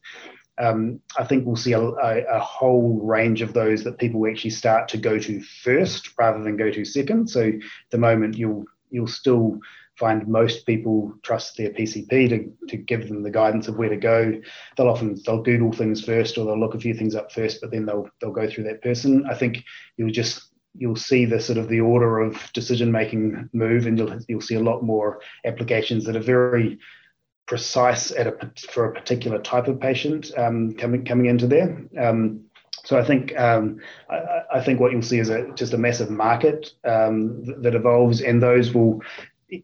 Um, 0.57 0.99
I 1.17 1.23
think 1.23 1.45
we'll 1.45 1.55
see 1.55 1.71
a, 1.71 1.79
a, 1.79 2.23
a, 2.25 2.39
whole 2.39 2.99
range 3.01 3.41
of 3.41 3.53
those 3.53 3.83
that 3.85 3.97
people 3.97 4.27
actually 4.27 4.49
start 4.49 4.89
to 4.89 4.97
go 4.97 5.17
to 5.17 5.41
first 5.41 6.09
rather 6.19 6.43
than 6.43 6.57
go 6.57 6.69
to 6.69 6.83
second. 6.83 7.29
So, 7.29 7.53
the 7.91 7.97
moment 7.97 8.37
you'll 8.37 8.65
you'll 8.89 9.07
still 9.07 9.59
find 9.99 10.27
most 10.27 10.65
people 10.65 11.13
trust 11.23 11.57
their 11.57 11.71
PCP 11.71 12.29
to, 12.29 12.67
to 12.69 12.77
give 12.77 13.09
them 13.09 13.21
the 13.21 13.29
guidance 13.29 13.67
of 13.67 13.77
where 13.77 13.89
to 13.89 13.97
go. 13.97 14.41
They'll 14.75 14.87
often 14.87 15.19
they'll 15.25 15.43
Google 15.43 15.73
things 15.73 16.03
first 16.03 16.37
or 16.37 16.45
they'll 16.45 16.59
look 16.59 16.73
a 16.73 16.79
few 16.79 16.93
things 16.93 17.15
up 17.15 17.31
first, 17.31 17.59
but 17.61 17.71
then 17.71 17.85
they'll 17.85 18.09
they'll 18.21 18.31
go 18.31 18.49
through 18.49 18.63
that 18.65 18.81
person. 18.81 19.25
I 19.29 19.35
think 19.35 19.63
you'll 19.97 20.11
just 20.11 20.49
you'll 20.75 20.95
see 20.95 21.25
the 21.25 21.39
sort 21.39 21.57
of 21.57 21.67
the 21.67 21.81
order 21.81 22.19
of 22.19 22.51
decision 22.53 22.91
making 22.91 23.49
move, 23.53 23.85
and 23.85 23.97
you'll 23.97 24.17
you'll 24.27 24.41
see 24.41 24.55
a 24.55 24.61
lot 24.61 24.83
more 24.83 25.21
applications 25.45 26.05
that 26.05 26.15
are 26.15 26.21
very 26.21 26.79
precise 27.45 28.11
at 28.11 28.27
a 28.27 28.51
for 28.71 28.85
a 28.85 28.93
particular 28.93 29.39
type 29.39 29.67
of 29.67 29.79
patient 29.79 30.31
um, 30.37 30.73
coming 30.73 31.03
coming 31.03 31.25
into 31.25 31.47
there. 31.47 31.83
Um, 31.99 32.45
so 32.85 32.97
I 32.97 33.03
think 33.03 33.37
um, 33.37 33.79
I, 34.09 34.41
I, 34.55 34.63
think 34.63 34.79
what 34.79 34.91
you'll 34.91 35.01
see 35.01 35.19
is 35.19 35.29
a, 35.29 35.51
just 35.53 35.73
a 35.73 35.77
massive 35.77 36.09
market 36.09 36.71
um, 36.85 37.43
that 37.61 37.75
evolves, 37.75 38.21
and 38.21 38.41
those 38.41 38.73
will 38.73 39.01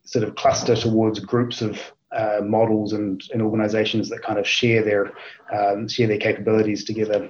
sort 0.04 0.24
of 0.24 0.36
cluster 0.36 0.76
towards 0.76 1.20
groups 1.20 1.62
of 1.62 1.80
uh, 2.12 2.40
models 2.44 2.94
and, 2.94 3.22
and 3.34 3.42
organizations 3.42 4.10
that 4.10 4.24
kind 4.24 4.40
of 4.40 4.48
share 4.48 4.84
their 4.84 5.14
um, 5.54 5.88
share 5.88 6.08
their 6.08 6.18
capabilities 6.18 6.84
together. 6.84 7.30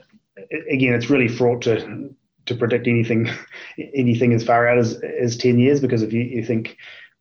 Again, 0.69 0.93
it's 0.93 1.09
really 1.09 1.27
fraught 1.27 1.61
to 1.63 2.13
to 2.45 2.55
predict 2.55 2.87
anything 2.87 3.29
anything 3.93 4.33
as 4.33 4.43
far 4.43 4.67
out 4.67 4.77
as, 4.77 5.01
as 5.19 5.37
10 5.37 5.59
years 5.59 5.81
because 5.81 6.03
if 6.03 6.13
you, 6.13 6.21
you 6.21 6.43
think 6.43 6.77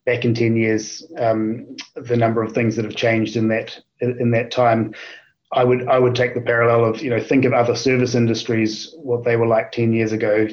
back 0.07 0.25
in 0.25 0.35
10 0.35 0.57
years 0.57 1.03
um, 1.19 1.77
the 1.97 2.17
number 2.17 2.43
of 2.43 2.53
things 2.53 2.77
that 2.77 2.85
have 2.85 2.97
changed 2.97 3.37
in 3.37 3.49
that 3.49 3.79
in 4.01 4.31
that 4.33 4.51
time 4.51 4.95
I 5.53 5.65
would 5.65 5.89
I 5.89 5.99
would 5.99 6.15
take 6.15 6.35
the 6.35 6.41
parallel 6.41 6.85
of 6.85 7.03
you 7.03 7.11
know 7.11 7.21
think 7.21 7.45
of 7.45 7.53
other 7.53 7.77
service 7.77 8.15
industries 8.15 8.95
what 8.99 9.25
they 9.25 9.37
were 9.37 9.47
like 9.47 9.73
10 9.73 9.93
years 9.93 10.13
ago 10.13 10.47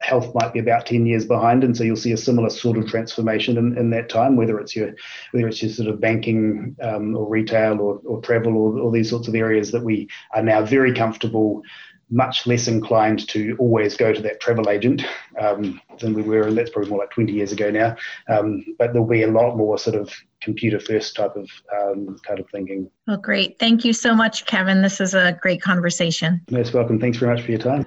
health 0.00 0.32
might 0.34 0.52
be 0.52 0.60
about 0.60 0.86
10 0.86 1.06
years 1.06 1.24
behind 1.24 1.64
and 1.64 1.76
so 1.76 1.82
you'll 1.82 1.96
see 1.96 2.12
a 2.12 2.16
similar 2.16 2.50
sort 2.50 2.78
of 2.78 2.86
transformation 2.86 3.58
in, 3.58 3.76
in 3.76 3.90
that 3.90 4.08
time 4.08 4.36
whether 4.36 4.60
it's 4.60 4.76
your 4.76 4.94
whether 5.32 5.48
it's 5.48 5.60
your 5.60 5.70
sort 5.70 5.88
of 5.88 6.00
banking 6.00 6.76
um, 6.82 7.16
or 7.16 7.28
retail 7.28 7.80
or, 7.80 8.00
or 8.04 8.20
travel 8.20 8.56
or, 8.56 8.78
or 8.78 8.92
these 8.92 9.10
sorts 9.10 9.26
of 9.26 9.34
areas 9.34 9.72
that 9.72 9.82
we 9.82 10.08
are 10.34 10.42
now 10.42 10.62
very 10.62 10.94
comfortable 10.94 11.62
much 12.10 12.46
less 12.46 12.68
inclined 12.68 13.28
to 13.28 13.54
always 13.58 13.96
go 13.96 14.12
to 14.12 14.22
that 14.22 14.40
travel 14.40 14.70
agent 14.70 15.02
um, 15.40 15.80
than 16.00 16.14
we 16.14 16.22
were, 16.22 16.42
and 16.42 16.56
that's 16.56 16.70
probably 16.70 16.90
more 16.90 17.00
like 17.00 17.10
20 17.10 17.32
years 17.32 17.52
ago 17.52 17.70
now. 17.70 17.96
Um, 18.28 18.64
but 18.78 18.92
there'll 18.92 19.06
be 19.06 19.22
a 19.22 19.30
lot 19.30 19.56
more 19.56 19.78
sort 19.78 19.96
of 19.96 20.10
computer 20.40 20.80
first 20.80 21.14
type 21.16 21.36
of 21.36 21.50
um, 21.78 22.16
kind 22.26 22.40
of 22.40 22.48
thinking. 22.50 22.90
Well, 23.06 23.18
great. 23.18 23.58
Thank 23.58 23.84
you 23.84 23.92
so 23.92 24.14
much, 24.14 24.46
Kevin. 24.46 24.82
This 24.82 25.00
is 25.00 25.14
a 25.14 25.38
great 25.42 25.60
conversation. 25.60 26.40
Most 26.50 26.72
welcome. 26.72 26.98
Thanks 26.98 27.18
very 27.18 27.34
much 27.34 27.44
for 27.44 27.50
your 27.50 27.60
time. 27.60 27.84